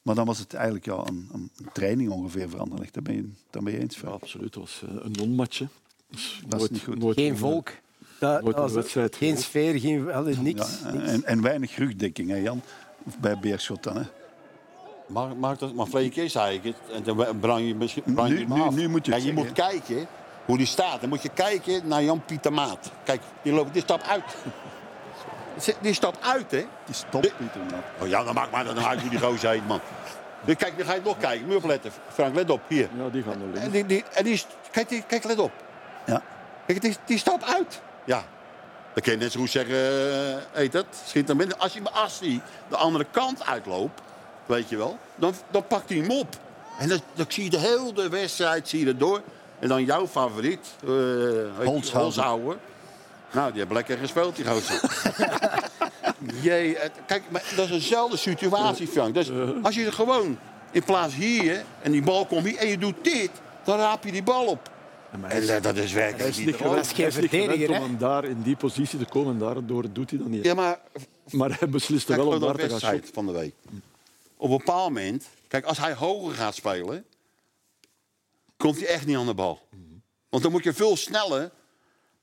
[0.02, 2.94] Maar dan was het eigenlijk ja, een, een training ongeveer voor Anderlecht.
[2.94, 4.12] Daar ben je, daar ben je eens Ja, van.
[4.12, 4.54] absoluut.
[4.54, 5.68] Het was eh, een.
[6.10, 6.98] Dus Dat is niet goed.
[6.98, 7.70] nooit Geen een- volk.
[8.18, 10.80] Dat, Nooit een dat was- wedstrijd geen sfeer, geen, allee, niks.
[10.84, 11.10] Ja, niks.
[11.10, 12.62] en, en weinig rugdekking, hè, Jan?
[13.18, 13.96] Bij Beerschot dan.
[13.96, 14.02] Hè.
[15.06, 16.76] Maar, maar, dat, maar vorige keer zei ik het.
[16.92, 19.44] En dan brang je misschien brang Nu- je nu- nu moet je ja, je zeggen,
[19.44, 20.06] moet kijken
[20.44, 21.00] hoe die staat.
[21.00, 22.90] Dan moet je kijken naar Jan-Pieter Maat.
[23.04, 24.22] Kijk, die, loopt, die stapt uit.
[25.80, 26.64] Die stapt uit, hè?
[26.86, 27.60] Die stopt, Pieter.
[27.70, 27.80] man.
[28.00, 29.80] Oh ja, dan maakt maar dan uit hoe die gozer heet, man.
[30.44, 31.44] Kijk, dan ga je nog kijken.
[31.44, 31.90] Moet je opletten.
[32.12, 32.60] Frank, let op.
[32.68, 32.88] Hier.
[32.98, 35.52] Ja, die gaan er En die, die, en die, is- kijk, die, kijk, let op.
[36.06, 36.22] Ja.
[36.66, 37.80] Kijk, die, die stapt uit.
[38.06, 38.24] Ja.
[38.94, 41.58] Dan kun je net zo goed zeggen, eh, heet het, schiet dan binnen.
[41.58, 44.00] Als hij als die de andere kant uitloopt,
[44.46, 46.36] weet je wel, dan, dan pakt hij hem op.
[46.78, 49.20] En dan, dan zie je de hele wedstrijd zie je erdoor.
[49.58, 50.90] En dan jouw favoriet, eh
[51.64, 52.02] Holshouwer.
[52.02, 52.56] Holshouwer.
[53.32, 54.80] Nou, die heeft lekker gespeeld, die gozer.
[56.42, 59.14] Jee, kijk, maar dat is eenzelfde situatie, Frank.
[59.14, 59.30] Dus
[59.62, 60.38] als je er gewoon
[60.70, 63.30] in plaats hier en die bal komt hier en je doet dit,
[63.64, 64.70] dan raap je die bal op.
[65.10, 68.42] En eh, dat is werkelijk is niet gewend, is niet verdediger, om hem daar in
[68.42, 69.32] die positie te komen.
[69.32, 70.44] En daardoor doet hij dat niet.
[70.44, 70.80] Ja, maar
[71.30, 73.14] Maar hij besliste kijk wel om naar daar de te gaan shotten.
[73.14, 73.54] van de week.
[74.36, 77.04] Op een bepaald moment, kijk, als hij hoger gaat spelen,
[78.56, 79.68] komt hij echt niet aan de bal.
[80.28, 81.50] Want dan moet je veel sneller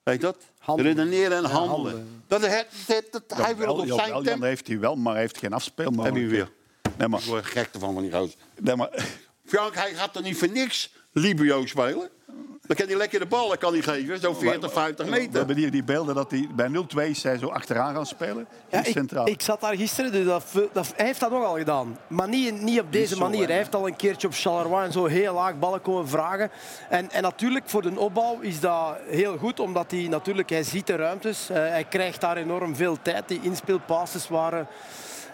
[0.04, 0.38] Weet je dat?
[0.60, 0.96] Handelen.
[0.96, 1.92] Redeneren en Ja, handelen.
[1.92, 2.24] handelen.
[2.28, 4.46] Dat, het- het- het- hij wil het op zijn Jan tempo.
[4.46, 6.30] heeft hij wel, maar hij heeft geen Heb afspeelmogelijkheid.
[6.32, 6.52] je weer.
[6.98, 8.36] Nee, maar, Ik word gek ervan van die gozer.
[8.60, 9.06] nee, maar
[9.46, 12.10] Frank, hij gaat toch niet voor niks Libio spelen?
[12.68, 15.38] Dan kan hij lekker de ballen kan hij geven, zo'n 40, 50 we meter.
[15.38, 18.48] hebben hier die beelden dat hij bij 0-2 is hij zo achteraan gaan spelen.
[18.70, 19.28] Ja, ik, centraal.
[19.28, 20.44] ik zat daar gisteren, dus dat,
[20.74, 21.98] dat, hij heeft dat ook al gedaan.
[22.08, 23.48] Maar niet, niet op deze manier.
[23.48, 26.52] Hij heeft al een keertje op Charleroi en zo heel laag ballen komen vragen.
[26.90, 30.88] En, en natuurlijk, voor de opbouw is dat heel goed, omdat hij natuurlijk, hij ziet
[30.88, 31.50] de ruimtes.
[31.50, 33.28] Eh, hij krijgt daar enorm veel tijd.
[33.28, 34.68] Die inspeelpasses waren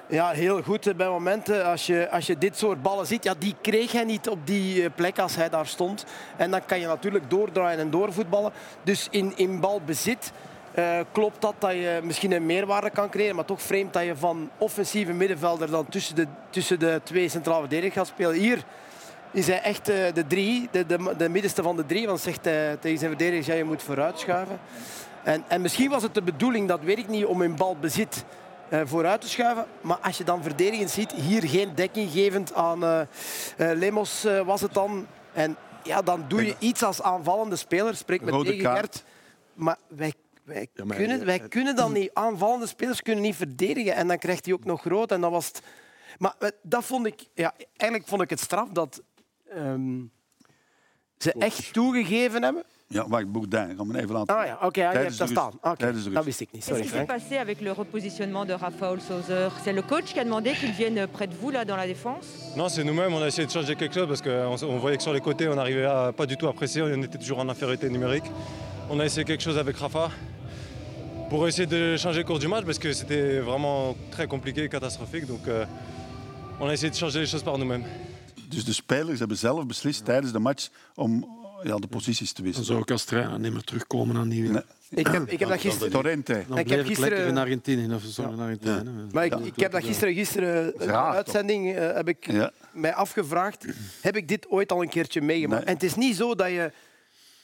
[0.10, 1.66] ja, heel goed eh, bij momenten.
[1.66, 4.84] Als je, als je dit soort ballen ziet, ja, die kreeg hij niet op die
[4.84, 6.06] eh, plek als hij daar stond.
[6.38, 8.52] En dan kan je natuurlijk doordraaien en doorvoetballen.
[8.84, 10.32] Dus in, in balbezit
[10.74, 13.36] eh, klopt dat dat je misschien een meerwaarde kan creëren.
[13.36, 17.60] Maar toch vreemd dat je van offensieve middenvelder dan tussen de, tussen de twee centrale
[17.60, 18.34] verdedigers gaat spelen.
[18.34, 18.64] Hier
[19.32, 22.08] is hij echt de drie, de, de, de middenste van de drie.
[22.08, 24.60] Want zegt hij tegen zijn verdedigers, ja, je moet vooruitschuiven.
[25.24, 28.26] En, en misschien was het de bedoeling, dat weet ik niet, om in balbezit
[28.70, 29.66] vooruit te schuiven.
[29.82, 33.08] Maar als je dan verdedigend ziet, hier geen dekking gevend aan eh, eh,
[33.78, 35.08] Lemos eh, was het dan.
[35.34, 37.96] En ja, dan doe je iets als aanvallende speler.
[37.96, 38.76] Spreek met Rode tegen.
[38.76, 39.04] Gert.
[39.54, 40.14] Maar wij,
[40.44, 42.10] wij, Ja, maar kunnen, wij kunnen dan niet.
[42.14, 43.96] Aanvallende spelers kunnen niet verdedigen.
[43.96, 45.12] En dan krijgt hij ook nog rood.
[45.12, 45.62] En dat was het.
[46.18, 47.28] Maar eh, dat vond ik...
[47.34, 49.02] Ja, eigenlijk vond ik het straf dat
[49.50, 50.02] ehm,
[51.18, 52.64] ze echt toegegeven hebben.
[52.92, 53.76] Ja, wacht, Bourdin.
[53.78, 54.36] Gaan we even laten.
[54.36, 55.32] Ah ja, oké, ja, hebt de dat rust.
[55.32, 55.54] staan.
[55.62, 56.26] Oké, Tijdens de dat rust.
[56.26, 56.64] wist ik niet.
[56.66, 60.20] Qu'est-ce Sorry, qui s'est passé avec le repositionnement de Rafael Sauzer C'est le coach qui
[60.20, 62.26] a demandé qu'il vienne près de vous là dans la défense?
[62.56, 65.04] Non, c'est nous-mêmes, on a essayé de changer quelque chose parce qu'on on voyait que
[65.04, 65.88] sur les côtés, on n'arrivait
[66.18, 68.26] pas du tout à presser, on était toujours en infériorité numérique.
[68.90, 70.10] On a essayé quelque chose avec Rafa
[71.30, 74.70] pour essayer de changer le cours du match parce que c'était vraiment très compliqué et
[74.70, 75.28] catastrophique.
[75.28, 75.64] Donc euh,
[76.60, 77.84] on a essayé de changer les choses par nous-mêmes.
[78.50, 81.24] Dus de spelers hebben zelf beslist tijdens de match om
[81.64, 82.68] ja, de posities te Dan wisselen.
[82.68, 84.42] zou ik als trainer niet meer terugkomen aan die...
[84.50, 84.62] Nee.
[84.90, 85.92] Ik heb, ik heb dat gisteren...
[85.92, 86.34] Torrente.
[86.48, 87.94] Dan Ik heb bleef ik gisteren- in Argentinië.
[87.94, 88.90] Of zo, in Argentinië.
[89.12, 91.16] Maar ik, ik heb dat gisteren, gisteren in de raar, toch?
[91.16, 92.52] uitzending eh, heb ik Ja.
[92.72, 93.66] mij afgevraagd,
[94.02, 95.60] heb ik dit ooit al een keertje meegemaakt?
[95.66, 95.68] Nee.
[95.70, 96.72] En het is niet zo dat je,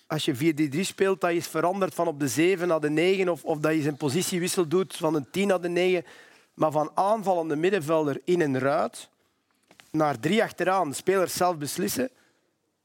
[0.07, 0.35] als je
[0.75, 3.57] 4-3 speelt, dat je is veranderd van op de 7 naar de 9 of, of
[3.59, 6.03] dat je zijn positiewissel doet van een 10 naar de 9.
[6.53, 9.09] Maar van aanvallende middenvelder in een ruit
[9.91, 12.09] naar drie achteraan, de spelers zelf beslissen.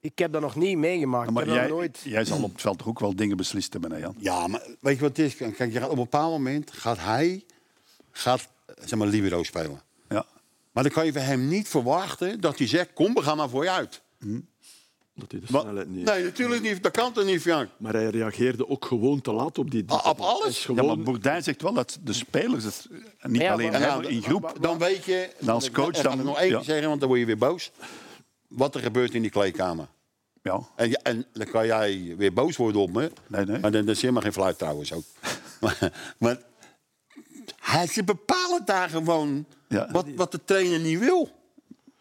[0.01, 1.31] Ik heb dat nog niet meegemaakt.
[1.31, 2.01] Maar ik heb dat jij, nooit...
[2.05, 4.15] jij zal op het veld toch ook wel dingen beslist hebben, hè, Jan?
[4.19, 5.37] Ja, maar weet je wat het is?
[5.37, 7.45] Kijk, op een bepaald moment gaat hij
[8.13, 8.49] gaat,
[8.85, 9.83] zeg maar, libero spelen.
[10.09, 10.27] Ja.
[10.73, 13.49] Maar dan kan je van hem niet verwachten dat hij zegt, kom, we gaan maar
[13.49, 14.03] voor je uit.
[15.15, 16.83] Dat hij de snelheid niet nee, natuurlijk niet.
[16.83, 17.69] Dat kan toch niet, Frank?
[17.77, 20.67] Maar hij reageerde ook gewoon te laat op die diepe op alles?
[20.75, 22.87] Ja, maar Bourdin zegt wel dat de spelers het
[23.23, 24.57] niet Ja, alleen maar- hebben Ja, in groep.
[24.61, 25.31] Dan weet je...
[25.39, 26.63] Dan als coach dan- nog één ja.
[26.63, 27.71] zeggen, want dan word je weer boos.
[28.51, 29.87] Wat er gebeurt in die kleedkamer.
[30.43, 33.11] Ja, En, en dan kan jij weer boos worden op me.
[33.27, 33.59] Nee, nee.
[33.59, 35.03] Maar dan, dat is helemaal geen fluit trouwens ook.
[35.61, 36.39] maar, maar
[37.61, 39.89] hij, ze bepalen daar gewoon Ja.
[39.93, 41.31] wat, wat de trainer niet wil.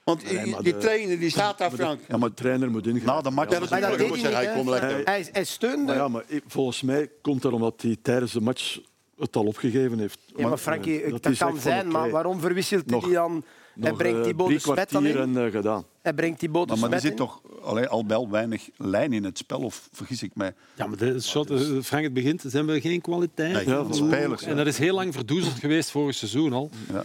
[0.03, 1.99] Want Nee, die, maar die de- trainer die staat daar, Frank.
[2.07, 3.13] Ja, maar de trainer moet ingrijpen.
[3.15, 3.51] na de match.
[3.51, 4.37] Ja, dat Maar dat deed hij zeggen, niet.
[4.39, 4.53] hij hè.
[4.55, 5.01] komt lekker.
[5.05, 5.83] Hij, hij steunde.
[5.85, 8.79] Maar ja, maar ik- volgens mij komt dat omdat hij tijdens de match
[9.17, 10.19] het al opgegeven heeft.
[10.35, 13.43] Ja, maar Frankie, eh, dat, is kan zijn, maar waarom verwisselt hij die dan?
[13.79, 15.35] Hij brengt eh, die drie boot smet dan kwartier in.
[15.35, 15.85] en eh, gedaan.
[16.01, 17.17] Hij brengt die Maar, maar er zit in.
[17.17, 20.53] toch allee, al wel weinig lijn in het spel, of vergis ik mij?
[20.75, 23.53] Ja, maar de shot, eh, Frank, het begint, ze hebben geen kwaliteit.
[23.53, 24.43] Nee, Ja, spelers.
[24.43, 26.69] En dat is heel lang verdoezeld geweest vorig seizoen al.
[26.93, 27.03] Ja.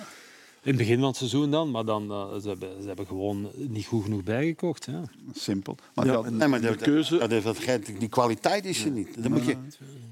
[0.62, 2.08] In het begin van het seizoen dan, maar dan,
[2.42, 4.84] ze, hebben, ze hebben gewoon niet goed genoeg bijgekocht.
[4.84, 5.02] Ja.
[5.34, 5.76] Simpel.
[5.94, 8.90] Maar Ja, dat- en- Nee, maar de de, keuze- dat Gert- die kwaliteit is er
[8.90, 9.22] niet.
[9.22, 9.56] Dan moet je,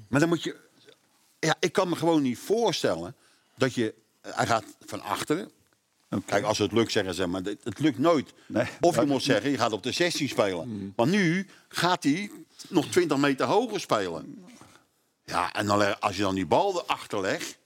[0.07, 0.55] maar dan moet je...
[1.39, 3.15] Ja, ik kan me gewoon niet voorstellen
[3.57, 3.93] dat je...
[4.21, 5.49] Hij gaat van achteren.
[6.25, 8.33] Kijk, als het lukt, zeggen ze, maar het lukt nooit.
[8.45, 8.65] Nee.
[8.79, 10.93] Of je moet zeggen, je gaat op de 16 spelen.
[10.95, 12.31] Maar nu gaat hij
[12.69, 14.45] nog 20 meter hoger spelen.
[15.25, 17.57] Ja, en dan, als je dan die bal erachter legt...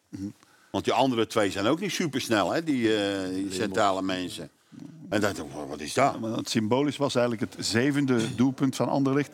[0.71, 4.49] Want die andere twee zijn ook niet supersnel, hè, die, eh, die centrale mensen.
[5.09, 6.19] En dan dacht ik, wat is dat?
[6.19, 9.31] Maar het symbolisch was eigenlijk het zevende doelpunt van Anderlecht.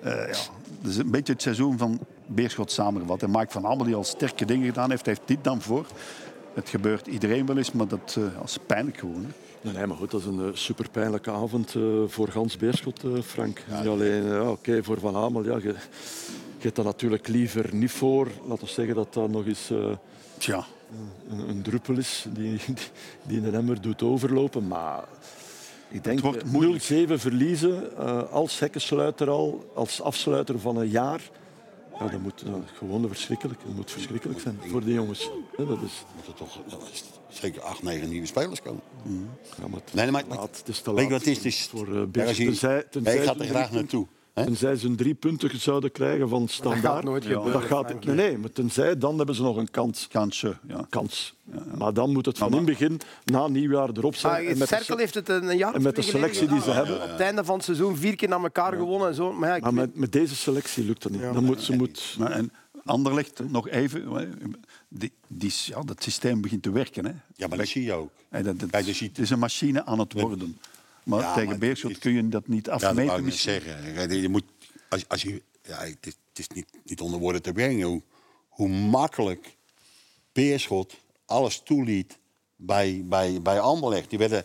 [0.00, 0.38] Eh ja,
[0.80, 3.22] dat is een beetje het seizoen van Beerschot samengevat.
[3.22, 5.86] En Mike van Hammel, die al sterke dingen gedaan heeft, heeft dit dan voor.
[6.54, 9.26] Het gebeurt iedereen wel eens, maar dat eh, ja, is pijnlijk gewoon.
[9.60, 9.72] Hè.
[9.72, 13.10] Nee, maar goed, dat is een uh, super pijnlijke avond eh, voor Gans Beerschot, eh,
[13.22, 13.62] Frank.
[13.78, 15.74] Niet alleen, ja, oké, voor Van Hamel, ja, je,
[16.62, 18.28] je hebt dat natuurlijk liever niet voor.
[18.46, 19.90] Laten we zeggen dat dat nog eens eh,
[20.38, 20.64] Tja,
[21.30, 22.74] een, een druppel is die, die,
[23.22, 24.68] die in de emmer doet overlopen.
[24.68, 25.04] Maar
[25.88, 26.82] ik denk wordt eh, moeilijk.
[26.82, 31.20] 0-7 verliezen eh, als hekkensluiter al, als afsluiter van een jaar.
[31.98, 33.60] Ja, dat moet eh, gewoon verschrikkelijk.
[33.66, 35.30] Dat moet verschrikkelijk zijn voor die jongens.
[35.56, 36.80] Ja, dat is, moeten toch dat
[37.28, 38.80] zeker acht, negen nieuwe spelers komen.
[39.58, 41.36] ja, maar het, Nee, maar, laat, het is te weet je laat wat het is?
[41.36, 41.88] Het is voor
[42.36, 44.54] je- Tenzij, tenzij ik ga ze er graag drie naartoe.
[44.56, 46.82] Tenzij ze een drie punten zouden krijgen van Dat standaard.
[46.84, 47.52] gaat nooit gebeuren.
[47.52, 48.04] Dat gaat, Frank.
[48.04, 50.08] nee, nee, maar tenzij, dan hebben ze nog een kans.
[50.08, 50.86] Kansje, ja.
[50.88, 51.34] kans.
[51.78, 54.46] Maar dan moet het van Maar- in het begin, na nieuwjaar, erop zijn.
[54.46, 57.02] En de Cerkel heeft het een jaar en met de selectie die ze hebben.
[57.02, 59.32] Op het einde van het seizoen vier keer naar elkaar gewonnen en zo.
[59.32, 61.20] Maar ja, ik Maar met, met deze selectie lukt dat niet.
[61.20, 62.52] Dan moet, ze moet, Maar en
[62.84, 64.24] Anderlecht, nog even.
[64.88, 67.04] Die, die, ja, dat systeem begint te werken.
[67.04, 67.12] Hè.
[67.36, 68.10] Ja, maar dat zie je ook.
[68.28, 70.58] Hey, dat, dat- het is een machine aan het worden.
[71.04, 73.14] Maar Ja, tegen maar Beerschot kun je dat niet Ja, dat wou afmeten.
[73.14, 73.60] ik net misschien.
[73.62, 74.20] zeggen.
[74.20, 74.44] Je moet,
[74.88, 78.02] als, als je, ja, het is, het is niet, niet onder woorden te brengen hoe,
[78.48, 79.56] hoe makkelijk
[80.32, 80.94] Beerschot
[81.26, 82.18] alles toeliet
[82.56, 84.10] bij, bij, bij Anderlecht.
[84.10, 84.44] Die, werden,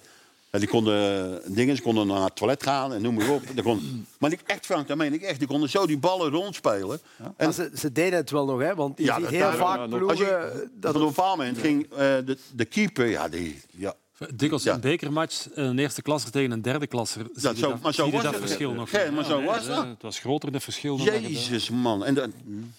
[0.51, 3.43] ja, die konden dingen, ze konden naar het toilet gaan en noem maar op.
[3.53, 5.39] Die kon, maar ik echt, Frank, dat meen ik echt.
[5.39, 6.99] Die konden zo die ballen rondspelen.
[7.37, 9.77] En ze, ze deden het wel nog, hè, want je Ja, ziet dat- heel vaak
[9.77, 10.07] ja, ploegen...
[10.09, 13.95] als je- dat op een bepaald moment ging eh, de, de keeper, ja, die, ja,
[14.35, 14.73] Dikwijls Ja.
[14.73, 17.21] een bekermatch, een eerste klasser tegen een derde klasser.
[17.33, 18.41] Zie Dat zo- maar zo was dat het.
[18.41, 18.89] verschil nog.
[18.89, 19.85] Geen, maar zo was nee, dat.
[19.85, 20.97] Het was groter, verschil.
[20.97, 22.05] dat je- Jezus, man.
[22.05, 22.33] En,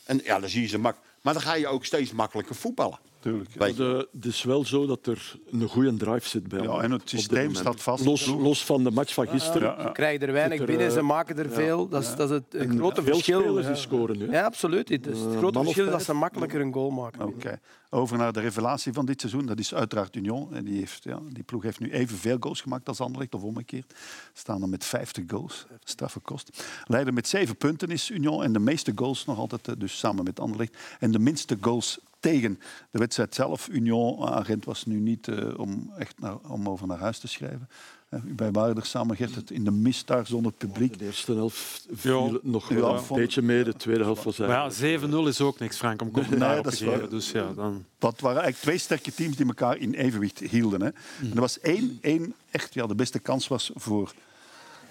[0.04, 0.96] en ja, dan zie je ze mak.
[1.20, 2.98] Maar dan ga je ook steeds makkelijker voetballen.
[3.20, 3.76] Tuurlijk.
[3.76, 7.08] De, het is wel zo dat er een goede drive zit bij Ja, en het
[7.08, 8.04] systeem staat vast.
[8.04, 9.82] Los, los van de match van gisteren.
[9.82, 11.88] Ze krijgen er weinig er, binnen, ze eh, maken er veel.
[11.88, 13.40] Dat is, dat is het En grote veel verschil.
[13.40, 13.72] spelers ja.
[13.72, 14.30] die scoren nu.
[14.30, 14.88] Ja, absoluut.
[14.88, 17.26] Het, is het Eh, grote man verschil is dat ze makkelijker een goal maken.
[17.26, 17.60] Oké.
[17.90, 19.46] Over naar de revelatie van dit seizoen.
[19.46, 20.54] Dat is uiteraard Union.
[20.54, 23.94] En die, heeft, ja, die ploeg heeft nu evenveel goals gemaakt als Anderlecht, of omgekeerd.
[24.32, 25.66] Staan er met 50 goals.
[25.84, 26.64] Straffe kost.
[26.86, 28.42] Leider met zeven punten is Union.
[28.42, 30.76] En de meeste goals nog altijd, eh, dus samen met Anderlecht.
[30.98, 32.58] En de minste goals tegen
[32.90, 33.68] de wedstrijd zelf.
[33.68, 37.68] Union-agent was nu niet eh, om, echt naar, om over naar huis te schrijven.
[38.08, 40.98] Eh, Wij waren er samen, Gert, het in de mist daar zonder publiek.
[40.98, 42.38] De eerste helft viel Ja.
[42.42, 43.64] nog Ja, wel een vond- beetje mee.
[43.64, 45.12] De tweede helft was Maar ja, eigenlijk...
[45.24, 47.10] 7-0 is ook niks, Frank, om commentaar Nee, op te geven.
[47.10, 47.84] Dus ja, dan...
[47.98, 50.80] Dat waren eigenlijk twee sterke teams die elkaar in evenwicht hielden.
[50.80, 50.86] Hè.
[51.20, 54.12] En er was één, één echt, ja, de beste kans was voor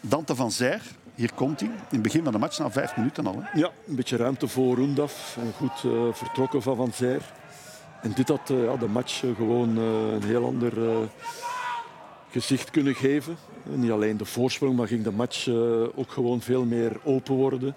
[0.02, 0.82] Dante van Zijr.
[1.18, 1.70] Hier komt hij.
[1.70, 3.36] In het begin van de match, na vijf minuten al.
[3.42, 3.60] Hè.
[3.60, 5.38] Ja, een beetje ruimte voor Roendaf.
[5.40, 7.22] En goed eh, vertrokken van Van Zijr.
[8.02, 10.96] En dit had eh, ja, de match eh, gewoon eh, een heel ander eh,
[12.32, 13.38] gezicht kunnen geven.
[13.74, 15.54] En niet alleen de voorsprong, maar ging de match eh,
[15.96, 17.76] ook gewoon veel meer open worden.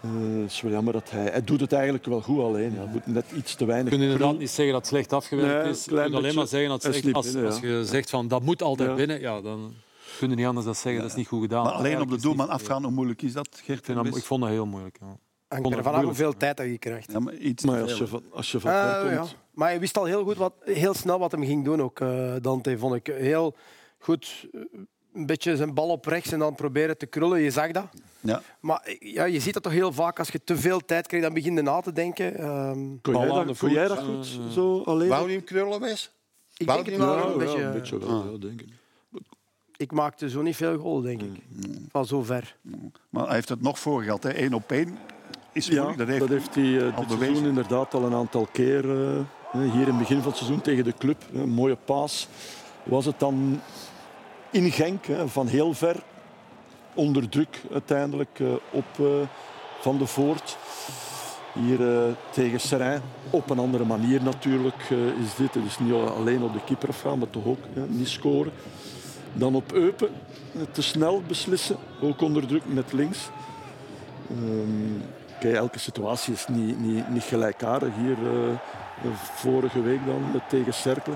[0.00, 0.10] Eh,
[0.42, 1.24] het is wel jammer dat hij...
[1.24, 2.72] Hij doet het eigenlijk wel goed alleen.
[2.72, 2.76] Ja.
[2.78, 3.92] Hij moet net iets te weinig...
[3.92, 5.84] Je kunt inderdaad niet zeggen dat het slecht afgewerkt Nee, is.
[5.84, 8.42] Je kunt alleen maar zeggen dat het slecht, als, binnen, als je zegt van dat
[8.42, 8.94] moet altijd Ja.
[8.94, 9.74] binnen, ja, dan
[10.18, 11.64] kun je niet anders dan zeggen dat is niet goed gedaan.
[11.64, 13.88] Maar alleen op de doelman afgaan, hoe moeilijk is dat, Gert?
[13.88, 14.96] Ik, dat- ik vond dat heel moeilijk.
[15.00, 15.16] Ja.
[15.48, 17.12] Hangt er vanaf hoeveel tijd dat je krijgt.
[17.12, 19.16] Ja, maar iets Maar als je van, als je van Eh, ver ja.
[19.18, 19.36] komt...
[19.52, 21.82] Maar hij wist al heel, goed wat, heel snel wat hem ging doen.
[21.82, 23.54] Ook, eh, Dante vond ik heel
[23.98, 24.48] goed.
[24.52, 24.60] eh,
[25.14, 27.40] Een beetje zijn bal op rechts en dan proberen te krullen.
[27.40, 27.86] Je zag dat.
[28.20, 28.42] Ja.
[28.60, 30.18] Maar ja, je ziet dat toch heel vaak.
[30.18, 32.36] Als je te veel tijd krijgt, dan begin je na te denken.
[32.38, 34.38] Ehm, Kon jij dat, de kon jij voet, dat goed?
[34.52, 35.08] Zo alleen?
[35.08, 36.10] Wou die hem krullen, Wes?
[36.56, 37.62] ik Wou denk die het wel Ja, een ja, beetje.
[37.62, 38.68] een beetje wel, ja, denk ik.
[39.76, 41.42] Ik maakte zo niet veel goal, denk ik.
[41.90, 42.56] Van zo ver.
[43.10, 44.22] Maar hij heeft het nog voor gehad.
[44.22, 44.42] hè.
[44.42, 44.98] Eén op één
[45.52, 45.92] is Ja.
[45.92, 47.18] Dat heeft, dat heeft hij al dit bewezen.
[47.18, 48.90] seizoen inderdaad al een aantal keer.
[48.90, 49.20] eh,
[49.52, 51.22] hier in het begin van het seizoen tegen de club.
[51.34, 52.28] Een mooie paas.
[52.82, 53.60] Was het dan
[54.50, 56.02] in Genk, hè, van heel ver.
[56.94, 59.06] Onder druk uiteindelijk eh, op eh,
[59.80, 60.56] Van de Voort.
[61.52, 63.02] Hier eh, tegen Serijn.
[63.30, 65.54] Op een andere manier natuurlijk eh, is dit.
[65.54, 67.58] Het is niet alleen op de keeper afgaan, maar toch ook
[67.88, 68.52] niet scoren.
[69.34, 70.08] Dan op Eupen.
[70.54, 71.76] eh, Te snel beslissen.
[72.02, 73.18] Ook onder druk met links.
[74.30, 75.00] Ehm,
[75.40, 77.88] kijk, elke situatie is niet, niet, niet gelijkaardig.
[77.96, 78.56] Hier eh, eh,
[79.34, 81.14] vorige week dan tegen Cercle.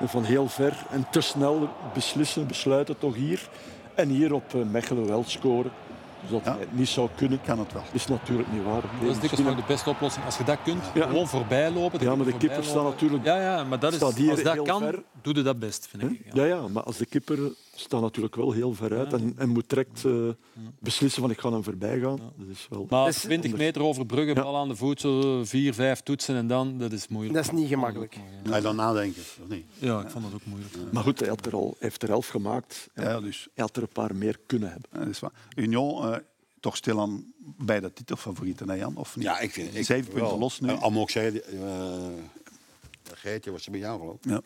[0.00, 3.48] Eh, Van heel ver en te snel beslissen, besluiten toch hier.
[3.94, 5.70] En hier op Mechelen wel scoren.
[6.28, 6.50] Dus dat Ja.
[6.50, 7.82] hij het niet zou kunnen, kan het wel.
[7.92, 8.82] is natuurlijk niet waar.
[8.98, 10.24] Nee, Dat is dikwijls nog de beste oplossing.
[10.24, 11.06] Als je dat kunt, Ja.
[11.06, 12.00] gewoon voorbij lopen.
[12.00, 15.02] Ja, maar de keeper staat natuurlijk Ja, ja, maar dat is, als dat kan, ver.
[15.22, 16.20] doe je dat best, vind ik.
[16.32, 17.38] Ja, ja, maar als de keeper
[17.80, 20.28] staat natuurlijk wel heel ver uit en, en moet direct eh,
[20.78, 22.16] beslissen van ik ga hem voorbij gaan.
[22.16, 22.86] Dat is wel...
[22.90, 24.42] Maar Dus- 20 meter over bruggen, Ja.
[24.42, 27.34] bal aan de voet, zo vier, vijf toetsen en dan, dat is moeilijk.
[27.34, 28.16] Dat is niet gemakkelijk.
[28.44, 29.64] Ga je dan nadenken, of niet?
[29.78, 30.74] Ja, ik vond dat ook moeilijk.
[30.92, 32.88] Maar goed, hij, had er al, heeft er elf gemaakt.
[32.94, 34.88] Ja, dus, Hij had er een paar meer kunnen hebben.
[34.92, 35.32] ja, dat is waar.
[35.56, 36.18] Union, eh,
[36.60, 37.24] toch stilaan
[37.58, 38.96] bij de titelfavorieten, hè Jan?
[38.96, 39.24] Of niet?
[39.24, 40.68] Ja, ik vind ik Zeven punten los nu.
[40.68, 41.62] En Al moet ik zeggen, uh,
[43.12, 44.24] Geertje was er bij jou geloof ik.
[44.30, 44.40] Ja.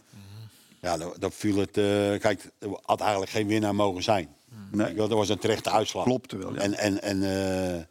[0.80, 1.76] Ja, dat, dat viel het.
[1.76, 1.84] eh,
[2.18, 4.28] kijk, er had eigenlijk geen winnaar mogen zijn.
[4.70, 4.88] Nee.
[4.90, 6.04] Ik wil- Dat was een terechte uitslag.
[6.04, 6.60] Klopte wel, ja.
[6.60, 7.22] En, en, en,
[7.76, 7.82] eh,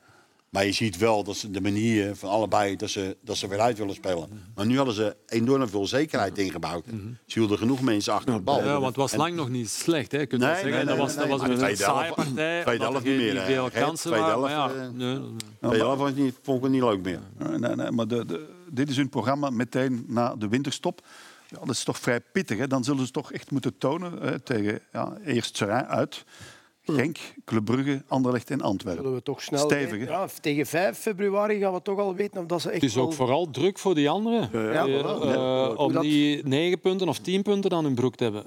[0.49, 3.59] maar je ziet wel dat ze de manier van allebei dat ze, dat ze weer
[3.59, 4.29] uit willen spelen.
[4.55, 6.85] Maar nu hadden ze enorm veel zekerheid ingebouwd.
[7.25, 8.63] Ze hielden genoeg mensen achter de bal.
[8.63, 10.71] Ja, want het was En- lang nog niet slecht, hè, kun je Nee, zeggen.
[10.71, 12.61] nee, dat nee, was, dat was een Tweede saaie partij.
[12.61, 15.29] tweede helft er niet meer, veel kansen Tweede ja, helft, eh, nee, nee.
[15.59, 17.19] Tweede helft was niet, vond ik het niet leuk meer.
[17.37, 21.01] Nee, nee, nee, maar de, de, dit is hun programma meteen na de winterstop.
[21.49, 22.57] Ja, dat is toch vrij pittig.
[22.57, 22.67] Hè?
[22.67, 26.23] Dan zullen ze toch echt moeten tonen hè, tegen ja, eerst Seraing uit.
[26.83, 29.03] Genk, Club Brugge, Anderlecht en Antwerpen.
[29.03, 30.07] Zullen we toch snel Stevig?
[30.07, 32.97] Ja, tegen 5 februari gaan we toch al weten of dat ze echt Het is
[32.97, 34.49] ook wel- vooral druk voor die anderen.
[34.53, 35.67] Ja, Ja, Eh, Ja.
[35.69, 38.43] om Dat- die negen punten of tien punten aan hun broek te hebben.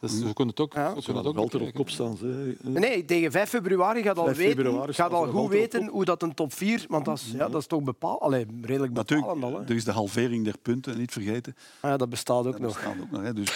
[0.00, 0.94] Dus we kunnen het ook, Ja.
[0.94, 2.16] we kunnen het ook altijd op kop staan.
[2.16, 2.56] Ze.
[2.62, 6.34] Nee, tegen 5 februari gaat al, 5 weten, gaat al goed weten hoe dat een
[6.34, 6.84] top 4...
[6.88, 9.52] Want dat is, ja, dat is toch bepaald, allee, redelijk bepalend al.
[9.58, 9.62] Hè.
[9.64, 11.56] Er is de halvering der punten, niet vergeten.
[11.80, 12.74] Ah, ja, dat bestaat ook Dat nog.
[12.74, 13.22] bestaat ook nog.
[13.22, 13.32] Hè.
[13.32, 13.48] Dus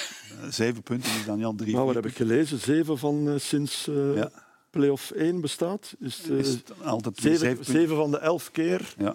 [0.43, 1.75] eh, zeven punten is dan Jan drie.
[1.75, 2.59] Nou, wat heb ik gelezen?
[2.59, 4.31] Zeven van eh, sinds eh Ja.
[4.71, 5.95] play-off 1 bestaat.
[5.99, 8.95] Dus, eh, Is het altijd zeven, zeven van de elf keer.
[8.99, 9.15] Ja.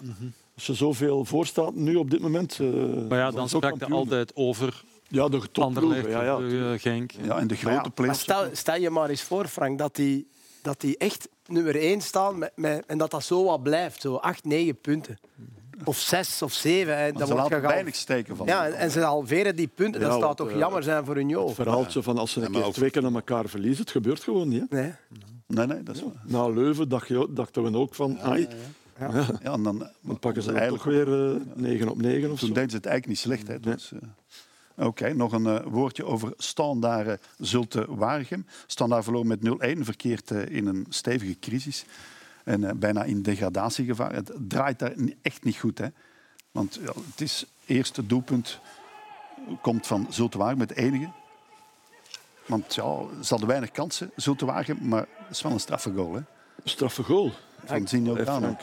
[0.54, 2.58] Als je zoveel voorstaat nu op dit moment.
[2.60, 2.68] eh,
[3.08, 6.10] Maar ja, dan sprak je altijd over Ja, de topploegen.
[6.10, 6.38] Ja, ja.
[6.38, 7.10] eh, Genk.
[7.22, 8.20] Ja, en de grote Maar play-offs.
[8.20, 10.28] stel, stel je maar eens voor, Frank, dat die,
[10.62, 14.00] dat die echt nummer 1 staan met, met, en dat dat zo wat blijft.
[14.00, 15.18] Zo 8, 9 punten.
[15.84, 16.94] Of 6 of 7.
[16.96, 18.46] En Maar dan ze wordt laten weinig steken van.
[18.46, 20.00] Ja, en, en ze halveren die punten.
[20.00, 21.46] Ja, dat zou toch eh, jammer zijn voor Union?
[21.46, 24.22] Het verhaaltje van als ze Ja, een keer twee keer aan elkaar verliezen, het gebeurt
[24.22, 24.64] gewoon niet.
[24.68, 24.80] Hè.
[24.80, 24.92] Nee.
[25.46, 26.12] Nee, nee, dat is waar.
[26.26, 28.48] Na Leuven dacht je- dachten we ook van, ai,
[28.98, 29.10] Ja,
[29.42, 32.54] en dan, dan pakken ze toch weer eh 9 op 9 of Toen zo.
[32.54, 33.46] deden ze het eigenlijk niet slecht.
[33.46, 33.52] Hè.
[33.54, 33.92] Het was,
[34.78, 38.46] eh, Oké, nog een eh, woordje over Standaard Zulte Waregem.
[38.66, 41.84] Standaard verloor met 0-1, verkeerd eh, in een stevige crisis.
[42.44, 44.14] En eh, bijna in degradatiegevaar.
[44.14, 45.78] Het draait daar echt niet goed.
[45.78, 45.86] Hè.
[46.52, 48.60] Want ja, het is eerste doelpunt
[49.60, 51.10] komt van Zulte Waregem, het enige.
[52.46, 52.84] Want ja,
[53.22, 56.14] ze hadden weinig kansen, Zulte Waregem, maar het is wel een straffe goal.
[56.14, 56.20] Hè.
[56.64, 57.32] Straffe goal.
[57.64, 58.24] Van Zinho Eh.
[58.24, 58.60] Frank.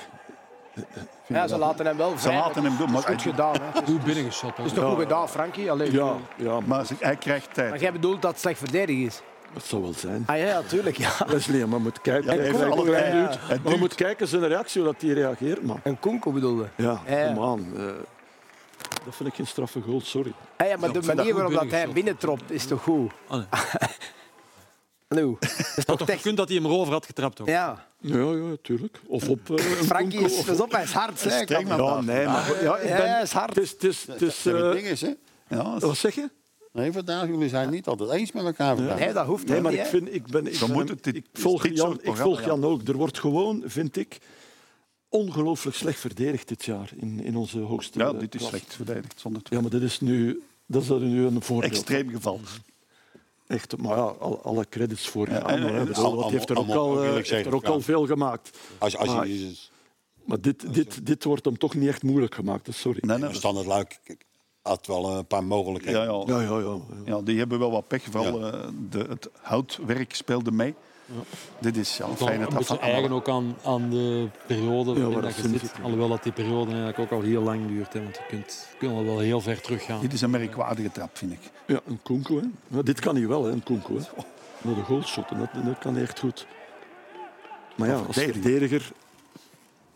[1.27, 2.35] Ja, ze laten hem wel Ze vrij.
[2.35, 3.55] laten hem doen, maar, Dat is goed gedaan.
[3.61, 3.81] Hè.
[3.85, 4.57] Goed binnengeschot.
[4.57, 5.71] Het is toch goed gedaan, Frankie?
[5.71, 7.69] Allee, Ja, ja, maar ze- hij krijgt tijd.
[7.69, 9.21] Maar jij bedoelt dat het slecht verdedigd is?
[9.53, 10.23] het zal wel zijn.
[10.25, 10.97] Ah ja, natuurlijk.
[10.97, 11.11] Ja.
[11.27, 12.35] Wesley, maar moet kijken.
[12.35, 12.41] Ja,
[12.91, 13.63] hij duwt.
[13.63, 15.61] Maar moet kijken zijn reactie, hoe dat hij reageert.
[15.63, 15.79] Man.
[15.83, 16.67] En Kunko bedoelde.
[16.75, 17.33] Ja, Ja, ja.
[17.33, 17.67] kom aan.
[17.75, 17.83] eh,
[19.05, 20.33] dat vind ik geen straffe goal, sorry.
[20.57, 23.11] Ah ja, maar de dat manier waarop dat hij binnentropt is toch goed?
[25.07, 27.41] Nou, dat is had toch toch dat hij hem erover had getrapt.
[27.41, 27.47] Ook.
[27.47, 28.99] Ja, Ja, ja, tuurlijk.
[29.07, 31.23] Of op eh, een Frankie is, pas op- hij is hard.
[31.23, 31.29] Hè.
[31.43, 33.55] Streng Ja, nee, maar ja, ik Ja, hij is hard.
[33.55, 35.13] Het is, het is, het is, Ja, eh, ding is, hè?
[35.49, 36.29] Ja, wat zeg je?
[36.73, 38.75] Nee, vandaag, jullie zijn het niet altijd eens met elkaar.
[38.75, 38.99] vandaag.
[38.99, 39.81] Nee, dat hoeft Nee, maar niet.
[39.81, 41.03] ik, vind, ik, ben, ik, Zo ben- moet het.
[41.03, 42.87] Dit ik is volg, Jan, ik volg Jan ook.
[42.87, 44.17] Er wordt gewoon, vind ik,
[45.09, 49.19] ongelooflijk slecht verdedigd dit jaar in, in onze hoogste ja, eh, dit is slecht verdedigd,
[49.19, 49.69] zonder Ja, twijfel.
[49.69, 51.71] maar dit is nu, dat is er nu een voorbeeld.
[51.73, 52.39] Extreem geval.
[53.47, 55.85] Echt, maar ja, alle, alle credits voor Ja, en- en- hij
[56.29, 58.57] heeft er ook al, eh, heeft er ook al veel gemaakt.
[58.77, 59.55] Als, als Maar- je
[60.25, 62.99] Maar dit, dit, dit wordt hem toch niet echt moeilijk gemaakt, dus sorry.
[63.01, 63.99] Nee, nee, standaard luik
[64.61, 66.01] had wel een paar mogelijkheden.
[66.01, 66.41] ja, ja.
[66.41, 66.77] Ja, ja, ja.
[67.05, 68.03] Ja, die hebben wel wat pech.
[68.11, 70.75] Vooral eh, de, het houtwerk speelde mee.
[71.59, 75.03] Dit is ja, Dan fijn een het beetje eigen ook aan, aan de periode waarin
[75.13, 75.73] waar dat dat je zit.
[75.83, 77.93] Alhoewel dat die periode eigenlijk ook al heel lang duurt.
[77.93, 80.01] Hè, want je kunt, je kunt al wel heel ver teruggaan.
[80.01, 81.39] Dit is een merkwaardige trap, vind ik.
[81.67, 82.47] Ja, een Kunku, hè.
[82.77, 83.93] Ja, dit kan hij wel, hè, een Kunku.
[83.93, 84.01] Hè.
[84.61, 86.47] Naar de goalshotten, dat, dat kan hij echt goed.
[87.75, 88.91] Maar ja, als verdediger.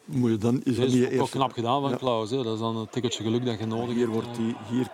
[0.06, 1.32] moet je dan, is Dat dat is niet ook wel eerst...
[1.32, 1.96] knap gedaan van Ja.
[1.96, 2.30] Klaus.
[2.30, 2.44] Hè.
[2.44, 4.14] Dat is dan een tikkeltje geluk dat je nodig Hier, hebt.
[4.14, 4.88] wordt die, hier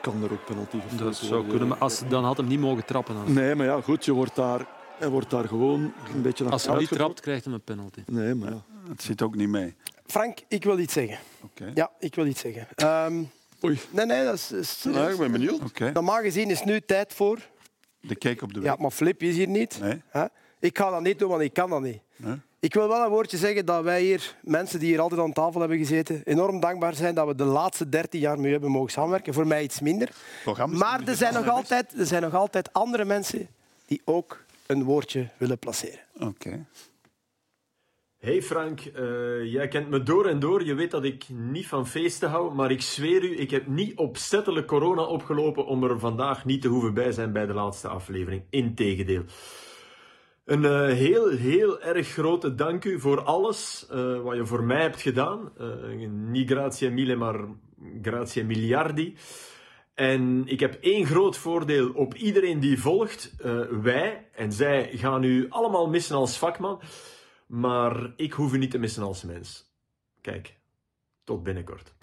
[0.00, 1.48] kan er ook penalty gefloten Dat zou worden.
[1.50, 3.14] kunnen, maar als, dan had hem niet mogen trappen.
[3.14, 3.32] Dan.
[3.32, 4.66] Nee, maar ja, goed, je wordt daar,
[4.98, 8.02] hij wordt daar gewoon een beetje naar Als hij niet trapt, krijgt hij een penalty.
[8.06, 8.62] Nee, maar ja.
[8.88, 9.74] Het zit ook niet mee.
[10.06, 11.18] Frank, ik wil iets zeggen.
[11.40, 11.70] Oké.
[11.74, 12.68] Ja, ik wil iets zeggen.
[12.74, 13.22] Ehm,
[13.64, 13.80] Oei.
[13.90, 14.52] nee, nee, dat is...
[14.52, 15.60] is Ja, ik ben benieuwd.
[15.62, 15.90] Oké.
[15.92, 17.38] Normaal gezien is nu tijd voor...
[18.00, 18.72] De cake op de weg.
[18.72, 19.80] Ja, maar Flip is hier niet.
[19.80, 20.02] Nee.
[20.08, 20.24] Hè?
[20.58, 22.00] Ik ga dat niet doen, want ik kan dat niet.
[22.16, 22.36] Nee.
[22.60, 25.60] Ik wil wel een woordje zeggen dat wij hier, mensen die hier altijd aan tafel
[25.60, 28.90] hebben gezeten, enorm dankbaar zijn dat we de laatste 13 jaar met u hebben mogen
[28.90, 29.34] samenwerken.
[29.34, 30.10] Voor mij iets minder.
[30.66, 33.48] Maar er zijn, nog altijd, er zijn nog altijd andere mensen
[33.86, 36.00] die ook een woordje willen placeren.
[36.18, 36.66] Oké.
[38.16, 40.64] Hey Frank, eh, jij kent me door en door.
[40.64, 43.96] Je weet dat ik niet van feesten hou, maar ik zweer u, ik heb niet
[43.96, 48.42] opzettelijk corona opgelopen om er vandaag niet te hoeven bij zijn bij de laatste aflevering.
[48.50, 49.24] Integendeel.
[50.44, 54.80] Een eh, heel, heel erg grote dank u voor alles eh, wat je voor mij
[54.80, 55.52] hebt gedaan.
[55.58, 57.40] Eh, niet grazie mille, maar
[58.02, 59.14] grazie miliardi.
[59.94, 63.32] En ik heb één groot voordeel op iedereen die volgt.
[63.38, 66.80] Eh, wij en zij gaan u allemaal missen als vakman.
[67.46, 69.72] Maar ik hoef u niet te missen als mens.
[70.20, 70.56] Kijk,
[71.24, 71.94] tot binnenkort.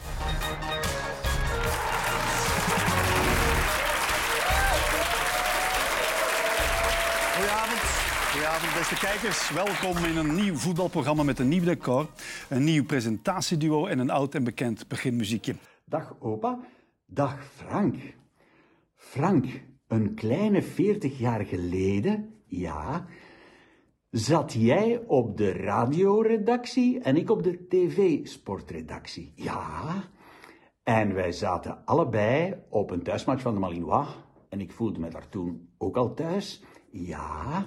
[7.34, 7.80] Goedenavond.
[8.32, 9.50] Goedenavond, beste kijkers.
[9.50, 12.08] Welkom in een nieuw voetbalprogramma met een nieuw decor,
[12.50, 15.56] een nieuw presentatieduo en een oud en bekend beginmuziekje.
[15.86, 16.60] Dag opa.
[17.14, 17.96] Dag Frank.
[18.96, 19.46] Frank,
[19.88, 23.06] een kleine veertig jaar geleden, ja,
[24.10, 29.32] zat jij op de radioredactie en ik op de tv-sportredactie.
[29.36, 30.04] Ja.
[30.84, 34.08] En wij zaten allebei op een thuismatch van de Malinois.
[34.50, 36.64] En ik voelde me daar toen ook al thuis.
[36.92, 37.66] Ja.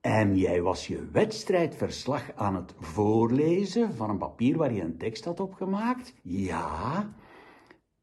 [0.00, 5.24] En jij was je wedstrijdverslag aan het voorlezen van een papier waar je een tekst
[5.24, 6.14] had opgemaakt.
[6.22, 7.14] Ja.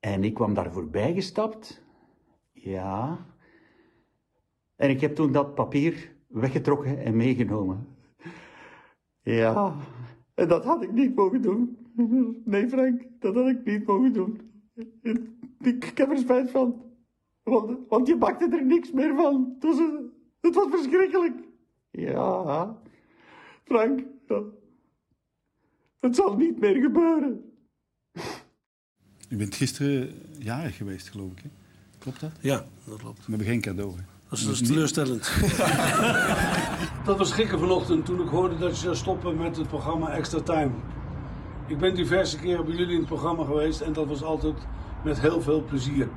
[0.01, 1.83] En ik kwam daar voorbij gestapt.
[2.51, 3.25] Ja.
[4.75, 7.87] En ik heb toen dat papier weggetrokken en meegenomen.
[9.21, 9.75] Ja.
[10.33, 11.77] En dat had ik niet mogen doen.
[12.45, 14.41] Nee, Frank, dat had ik niet mogen doen.
[15.01, 15.19] Ik,
[15.61, 16.81] ik heb er spijt van.
[17.43, 19.53] Want, want je bakte er niks meer van.
[19.53, 19.77] Het was,
[20.41, 21.35] het was verschrikkelijk.
[21.91, 22.81] Ja,
[23.63, 24.03] Frank,
[25.99, 27.50] het zal niet meer gebeuren.
[29.31, 31.39] U bent gisteren jarig geweest, geloof ik.
[31.43, 31.49] Hè?
[31.99, 32.31] Klopt dat?
[32.39, 33.17] Ja, dat klopt.
[33.17, 33.91] We hebben geen cadeau.
[33.91, 34.03] Hè?
[34.29, 35.31] Dat is dus teleurstellend.
[37.05, 40.39] dat was schrikken vanochtend toen ik hoorde dat je zou stoppen met het programma Extra
[40.39, 40.71] Time.
[41.67, 44.55] Ik ben diverse keren bij jullie in het programma geweest en dat was altijd
[45.03, 46.09] met heel veel plezier.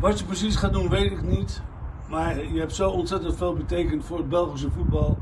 [0.00, 1.62] Wat je precies gaat doen, weet ik niet.
[2.08, 5.18] Maar je hebt zo ontzettend veel betekend voor het Belgische voetbal.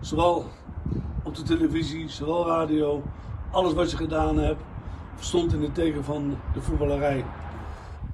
[0.00, 0.50] Zowel
[1.22, 3.02] op de televisie, zowel radio.
[3.50, 4.62] Alles wat je gedaan hebt,
[5.20, 7.24] stond in het teken van de voetballerij.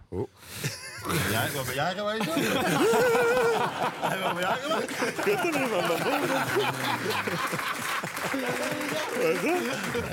[0.09, 0.29] Oh.
[1.31, 2.25] Ja, wat ben jij geweest?
[4.23, 4.91] Wat ben jij geweest?
[5.25, 5.39] Ik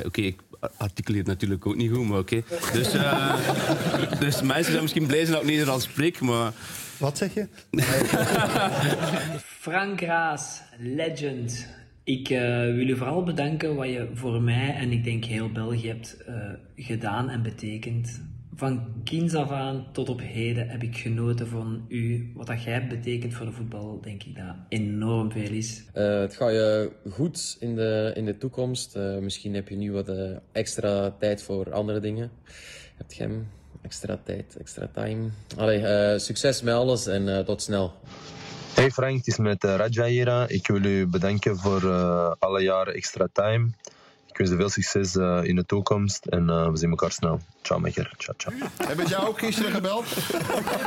[0.06, 0.40] Oké, ik
[0.78, 2.44] articuleer natuurlijk ook niet goed, maar oké.
[2.74, 3.36] Dus, uh,
[4.20, 6.52] dus mensen zijn misschien blij zijn dat ik Nederlands spreek, maar...
[6.98, 7.48] Wat zeg je?
[9.60, 11.68] Frank Raas, legend.
[12.08, 12.39] Ik uh,
[12.74, 16.36] wil u vooral bedanken wat je voor mij en ik denk heel België hebt uh,
[16.76, 18.22] gedaan en betekend.
[18.55, 22.32] Van kinds af aan tot op heden heb ik genoten van u.
[22.36, 25.84] Wat dat jij hebt betekend voor de voetbal, denk ik dat enorm veel is.
[25.95, 28.95] Uh, het gaat je goed in de, in de toekomst.
[29.22, 30.12] Misschien heb je nu wat
[30.51, 32.32] extra tijd voor andere dingen.
[32.97, 33.47] Heb je hem?
[33.82, 35.30] Extra tijd, extra time.
[35.58, 37.93] Allee, succes met alles en tot snel.
[38.78, 40.52] Hey Frank, het is met Raja hier.
[40.52, 41.82] Ik wil u bedanken voor
[42.40, 43.70] alle jaren extra time.
[44.28, 47.40] Ik wens je veel succes uh, in de toekomst en uh, we zien elkaar snel.
[47.62, 48.14] Ciao, Mekker.
[48.18, 48.56] Ciao, ciao.
[48.88, 50.06] Heb ik jou ook gisteren gebeld?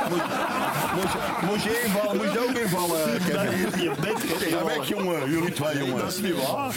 [0.09, 0.25] Moest,
[0.95, 2.17] moest, moest je invallen?
[2.17, 3.81] Moest je ook invallen, Kevin?
[3.81, 5.29] Je bent Ga weg, jongen.
[5.29, 6.01] Jullie twee jongens.
[6.01, 6.75] Dat is niet waar.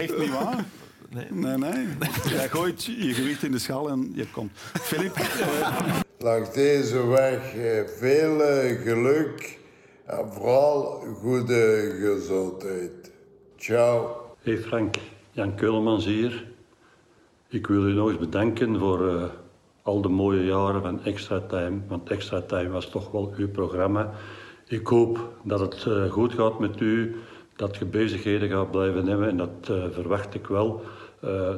[0.00, 0.64] Echt niet waar.
[1.08, 1.56] Nee, nee.
[1.56, 1.86] nee.
[2.28, 4.52] Jij gooit je gewicht in de schaal en je komt.
[4.80, 5.16] Filip?
[6.18, 7.40] Langs deze weg
[7.98, 8.38] veel
[8.84, 9.62] geluk
[10.04, 10.82] en vooral
[11.20, 13.12] goede gezondheid.
[13.56, 14.16] Ciao.
[14.42, 14.96] Hey Frank.
[15.30, 16.46] Jan Keulemans hier.
[17.48, 19.24] Ik wil u nog eens bedanken voor uh,
[19.82, 21.80] al de mooie jaren van Extra Time.
[21.88, 24.10] Want Extra Time was toch wel uw programma.
[24.66, 27.16] Ik hoop dat het uh, goed gaat met u,
[27.56, 30.82] dat je bezigheden gaat blijven hebben en dat uh, verwacht ik wel.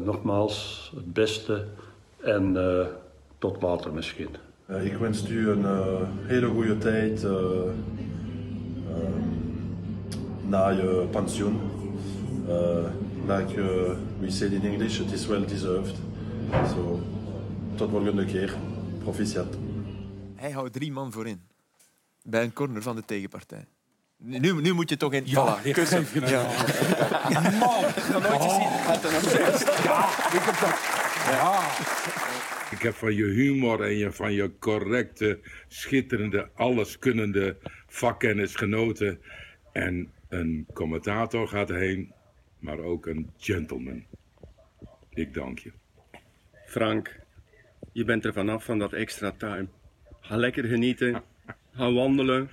[0.05, 1.65] nogmaals, het beste
[2.21, 2.57] en
[3.39, 4.29] tot later misschien.
[4.83, 5.65] ik wens u een
[6.27, 7.27] hele goede tijd
[10.49, 11.61] na je pensioen.
[13.27, 15.97] like uh, we said in English, it is well deserved.
[16.69, 17.01] So,
[17.75, 18.55] tot volgende keer.
[18.99, 19.57] Proficiat.
[20.37, 21.41] Hij houdt drie man voorin.
[22.23, 23.67] Bij een corner van de tegenpartij.
[24.19, 25.23] Nu, nu moet je toch in...
[25.25, 26.07] Ja, voilà, kussen.
[26.13, 26.43] Ja.
[27.61, 28.69] Man, ik heb nooit gezien.
[29.85, 31.05] Ja, ik heb dat...
[31.31, 31.61] Ja.
[32.71, 37.57] Ik heb van je humor en je, van je correcte, schitterende, alleskunnende
[37.97, 39.21] vakkennis genoten.
[39.73, 42.13] En een commentator gaat heen
[42.59, 44.05] maar ook een gentleman.
[45.11, 45.73] Ik dank je.
[46.67, 47.21] Frank,
[47.93, 49.67] je bent er vanaf van dat extra time.
[50.21, 51.23] Ga lekker genieten,
[51.73, 52.51] ga wandelen,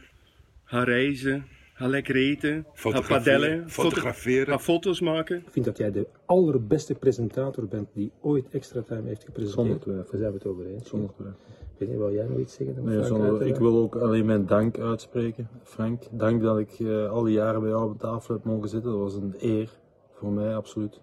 [0.64, 5.38] ga reizen, ga lekker eten, ga padellen, fotograferen, ga foto's maken.
[5.38, 9.68] Ik vind dat jij de allerbeste presentator bent die ooit extra time heeft gepresenteerd.
[9.68, 10.12] Zonder twijfel.
[10.12, 10.90] Daar zijn we het over eens.
[10.90, 11.40] Zonder twijfel.
[11.84, 12.84] Ik weet niet, wil jij nog iets zeggen?
[12.84, 16.04] Nee, zonder, ik wil ook alleen mijn dank uitspreken, Frank.
[16.12, 18.92] Dank dat ik uh, al die jaren bij jou op tafel heb mogen zitten.
[18.92, 19.70] Dat was een eer
[20.14, 21.00] voor mij absoluut.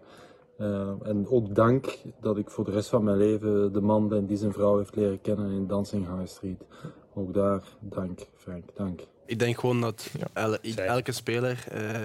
[0.59, 4.27] Uh, en ook dank dat ik voor de rest van mijn leven de man ben
[4.27, 6.65] die zijn vrouw heeft leren kennen in Dancing High Street.
[7.15, 9.01] Ook daar dank, Frank, dank.
[9.27, 12.03] Ik denk gewoon dat el elke speler uh,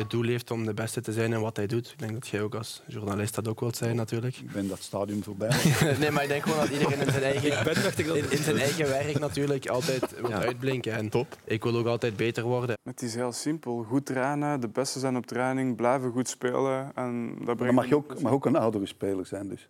[0.00, 1.90] het doel heeft om de beste te zijn in wat hij doet.
[1.90, 4.36] Ik denk dat jij ook als journalist dat ook wilt zijn natuurlijk.
[4.36, 5.50] Ik ben dat stadium voorbij.
[6.00, 9.18] nee, maar ik denk gewoon dat iedereen in zijn eigen, in, in zijn eigen werk
[9.18, 10.38] natuurlijk altijd wil ja.
[10.38, 10.92] uitblinken.
[10.92, 11.36] En Top.
[11.44, 12.76] ik wil ook altijd beter worden.
[12.84, 13.82] Het is heel simpel.
[13.82, 16.92] Goed trainen, de beste zijn op training, blijven goed spelen.
[16.94, 17.74] En dat brengt...
[17.74, 19.68] mag je ook, mag ook een oudere speler zijn dus?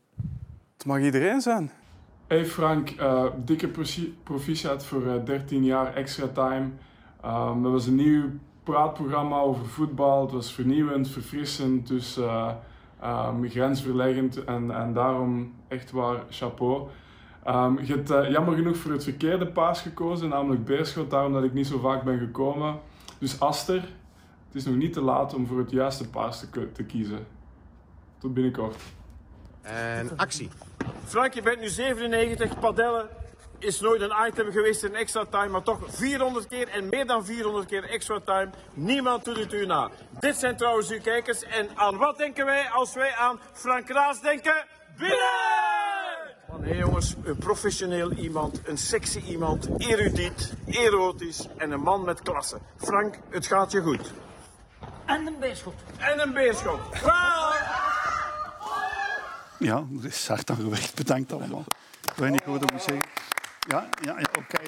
[0.77, 1.71] Het mag iedereen zijn.
[2.27, 3.69] Hey Frank, uh, dikke
[4.23, 6.69] proficiat voor uh, 13 jaar extra time.
[7.25, 8.25] Um, dat was een nieuw
[8.63, 10.23] praatprogramma over voetbal.
[10.23, 12.53] Het was vernieuwend, verfrissend, dus uh,
[13.05, 16.89] um, grensverleggend en, en daarom echt waar chapeau.
[17.49, 21.45] Um, je hebt uh, jammer genoeg voor het verkeerde paas gekozen, namelijk Beerschot, daarom dat
[21.45, 22.81] ik niet zo vaak ben gekomen.
[23.19, 23.83] Dus Aster,
[24.47, 27.27] Het is nog niet te laat om voor het juiste paars te, te kiezen.
[28.19, 28.77] Tot binnenkort.
[29.63, 30.49] En actie.
[31.05, 32.59] Frank, je bent nu 97.
[32.59, 33.09] Padellen
[33.61, 37.25] is nooit een item geweest in extra time, maar toch 400 keer en meer dan
[37.25, 38.51] 400 keer extra time.
[38.73, 39.91] Niemand doet het u na.
[40.21, 41.43] Dit zijn trouwens uw kijkers.
[41.43, 44.65] En aan wat denken wij als wij aan Frank Raas denken?
[44.97, 45.59] Binnen!
[46.59, 52.59] Nee jongens, een professioneel iemand, een sexy iemand, erudiet, erotisch en een man met klasse.
[52.77, 54.13] Frank, het gaat je goed.
[55.05, 55.75] En een beerschot.
[55.99, 56.81] En een beerschot.
[59.59, 60.95] Ja, er is hard aan gewerkt.
[60.95, 61.65] Bedankt allemaal.
[62.03, 63.05] Ik weet niet goed wat ik moet zeggen.
[63.71, 64.59] Ja, ja, ja oké.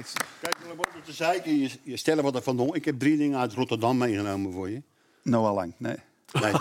[0.40, 0.56] Kijk,
[1.06, 1.58] zeiken.
[1.58, 2.74] Je, je stellen wat ervan doen.
[2.74, 4.82] Ik heb drie dingen uit Rotterdam meegenomen voor je.
[5.22, 5.96] Nou, al lang, nee.
[6.40, 6.52] Nee,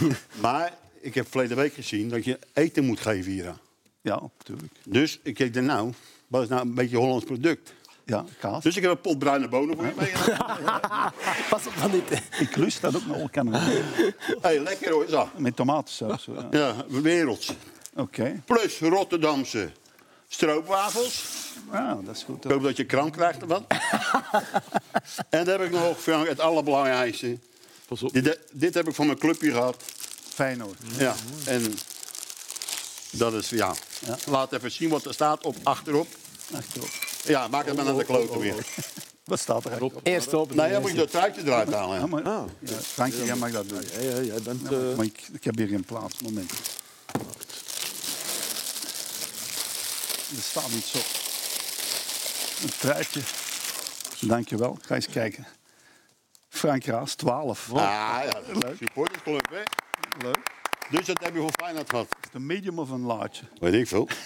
[0.00, 0.26] niet.
[0.42, 3.56] maar ik heb verleden week gezien dat je eten moet geven hier.
[4.00, 4.72] Ja, natuurlijk.
[4.84, 5.92] Dus ik denk, nou,
[6.26, 7.72] wat is nou een beetje Hollands product?
[8.04, 8.62] Ja, kaas.
[8.62, 10.80] Dus ik heb een pot bruine bonen voor je meegenomen.
[11.50, 12.22] Pas op van dit.
[12.38, 13.30] Ik lust dat ook nog.
[13.30, 13.54] Kan
[14.40, 15.28] hey, lekker hoor, zo.
[15.36, 16.22] Met tomatensaus.
[16.22, 16.48] zo, Ja.
[16.50, 17.52] Ja, werelds.
[17.94, 18.42] Oké.
[18.44, 19.70] Plus Rotterdamse
[20.28, 21.43] stroopwafels.
[21.72, 22.44] Ja, dat is goed.
[22.44, 23.66] Ik hoop dat je kramp krijgt ervan.
[25.30, 27.38] en dan heb ik nog Frank, het allerbelangrijkste.
[28.12, 29.82] Dit, dit heb ik van mijn clubje gehad.
[30.34, 30.78] Feyenoord.
[30.98, 31.74] Ja, en
[33.10, 33.74] dat is, ja.
[34.26, 36.06] Laat even zien wat er staat op achterop.
[36.54, 36.88] Achterop.
[37.24, 38.54] Ja, maak het maar naar de kloten weer.
[39.24, 40.00] Wat staat er op?
[40.02, 40.56] Eerst open.
[40.56, 41.94] Nou, ja, moet je dat truitje eruit halen.
[41.94, 42.06] Ja, Ja.
[42.06, 42.46] maar, ja,
[42.80, 43.82] Frankie, jij mag dat doen.
[43.92, 44.60] Ja, ja, jij bent...
[44.70, 46.14] Ja, eh, maar ik, ik heb hier geen plaats.
[46.22, 46.52] Moment.
[50.36, 50.98] Er staat niet zo.
[52.64, 53.20] Een truitje.
[54.20, 54.78] Dankjewel.
[54.80, 55.46] Ga eens kijken.
[56.48, 57.72] Frank Raas, 12.
[57.72, 58.76] Ah, ja, Leuk.
[58.78, 59.62] supportersclub, hè?
[60.22, 60.50] Leuk.
[60.90, 62.08] Dus dat heb je voor Feyenoord gehad.
[62.32, 63.44] Een medium of een large?
[63.60, 64.08] Weet ik veel.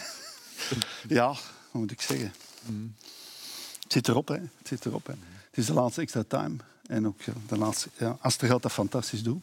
[1.08, 2.32] Ja, wat moet ik zeggen?
[3.82, 4.34] Het zit erop, hè.
[4.34, 5.12] Het zit erop, hè.
[5.50, 6.56] Het is de laatste extra time.
[6.86, 7.88] En ook de laatste...
[7.96, 9.42] Ja, Aster gaat dat fantastisch doen.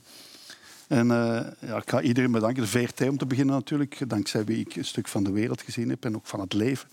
[0.88, 2.64] En eh, ja, ik ga iedereen bedanken.
[2.64, 4.10] De VRT om te beginnen natuurlijk.
[4.10, 6.06] Dankzij wie ik een stuk van de wereld gezien heb.
[6.06, 6.90] En ook van het leven.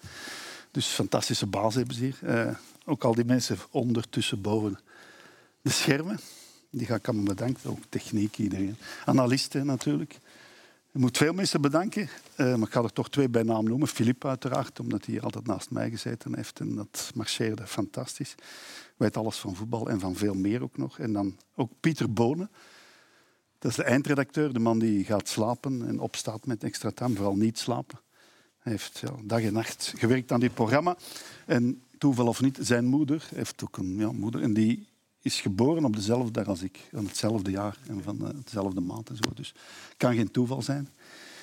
[0.73, 2.19] Dus fantastische baas hebben ze hier.
[2.23, 2.55] Eh,
[2.85, 4.79] ook al die mensen ondertussen boven
[5.63, 6.19] de schermen.
[6.71, 7.71] Die ga ik allemaal bedanken.
[7.71, 8.77] Ook techniek, iedereen.
[9.05, 10.19] Analisten natuurlijk.
[10.93, 13.89] Ik moet veel mensen bedanken, eh, maar ik ga er toch twee bij naam noemen.
[13.89, 16.61] Filip uiteraard, omdat hij altijd naast mij gezeten heeft.
[16.61, 18.35] En dat marcheerde fantastisch.
[18.97, 20.99] Weet alles van voetbal en van veel meer ook nog.
[20.99, 22.51] En dan ook Pieter Bonen.
[23.59, 27.15] Dat is de eindredacteur, de man die gaat slapen en opstaat met extra time.
[27.15, 27.99] Vooral niet slapen.
[28.63, 30.97] Hij heeft ja, dag en nacht gewerkt aan dit programma.
[31.47, 34.43] En toeval of niet, zijn moeder heeft ook een ja, moeder.
[34.43, 34.87] En die
[35.21, 36.79] is geboren op dezelfde dag als ik.
[36.93, 39.31] Aan hetzelfde jaar en van eh, dezelfde maand en zo.
[39.35, 39.49] Dus
[39.89, 40.89] het kan geen toeval zijn.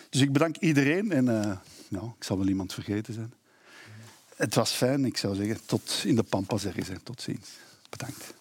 [0.10, 1.12] Dus ik bedank iedereen.
[1.12, 1.26] En
[1.88, 3.34] ja, ik zal wel iemand vergeten zijn.
[4.36, 5.06] Het was fijn.
[5.06, 6.88] Ik zou zeggen, tot in de pampas ergens.
[6.88, 7.00] hè.
[7.00, 7.50] Tot ziens.
[7.90, 8.39] Bedankt.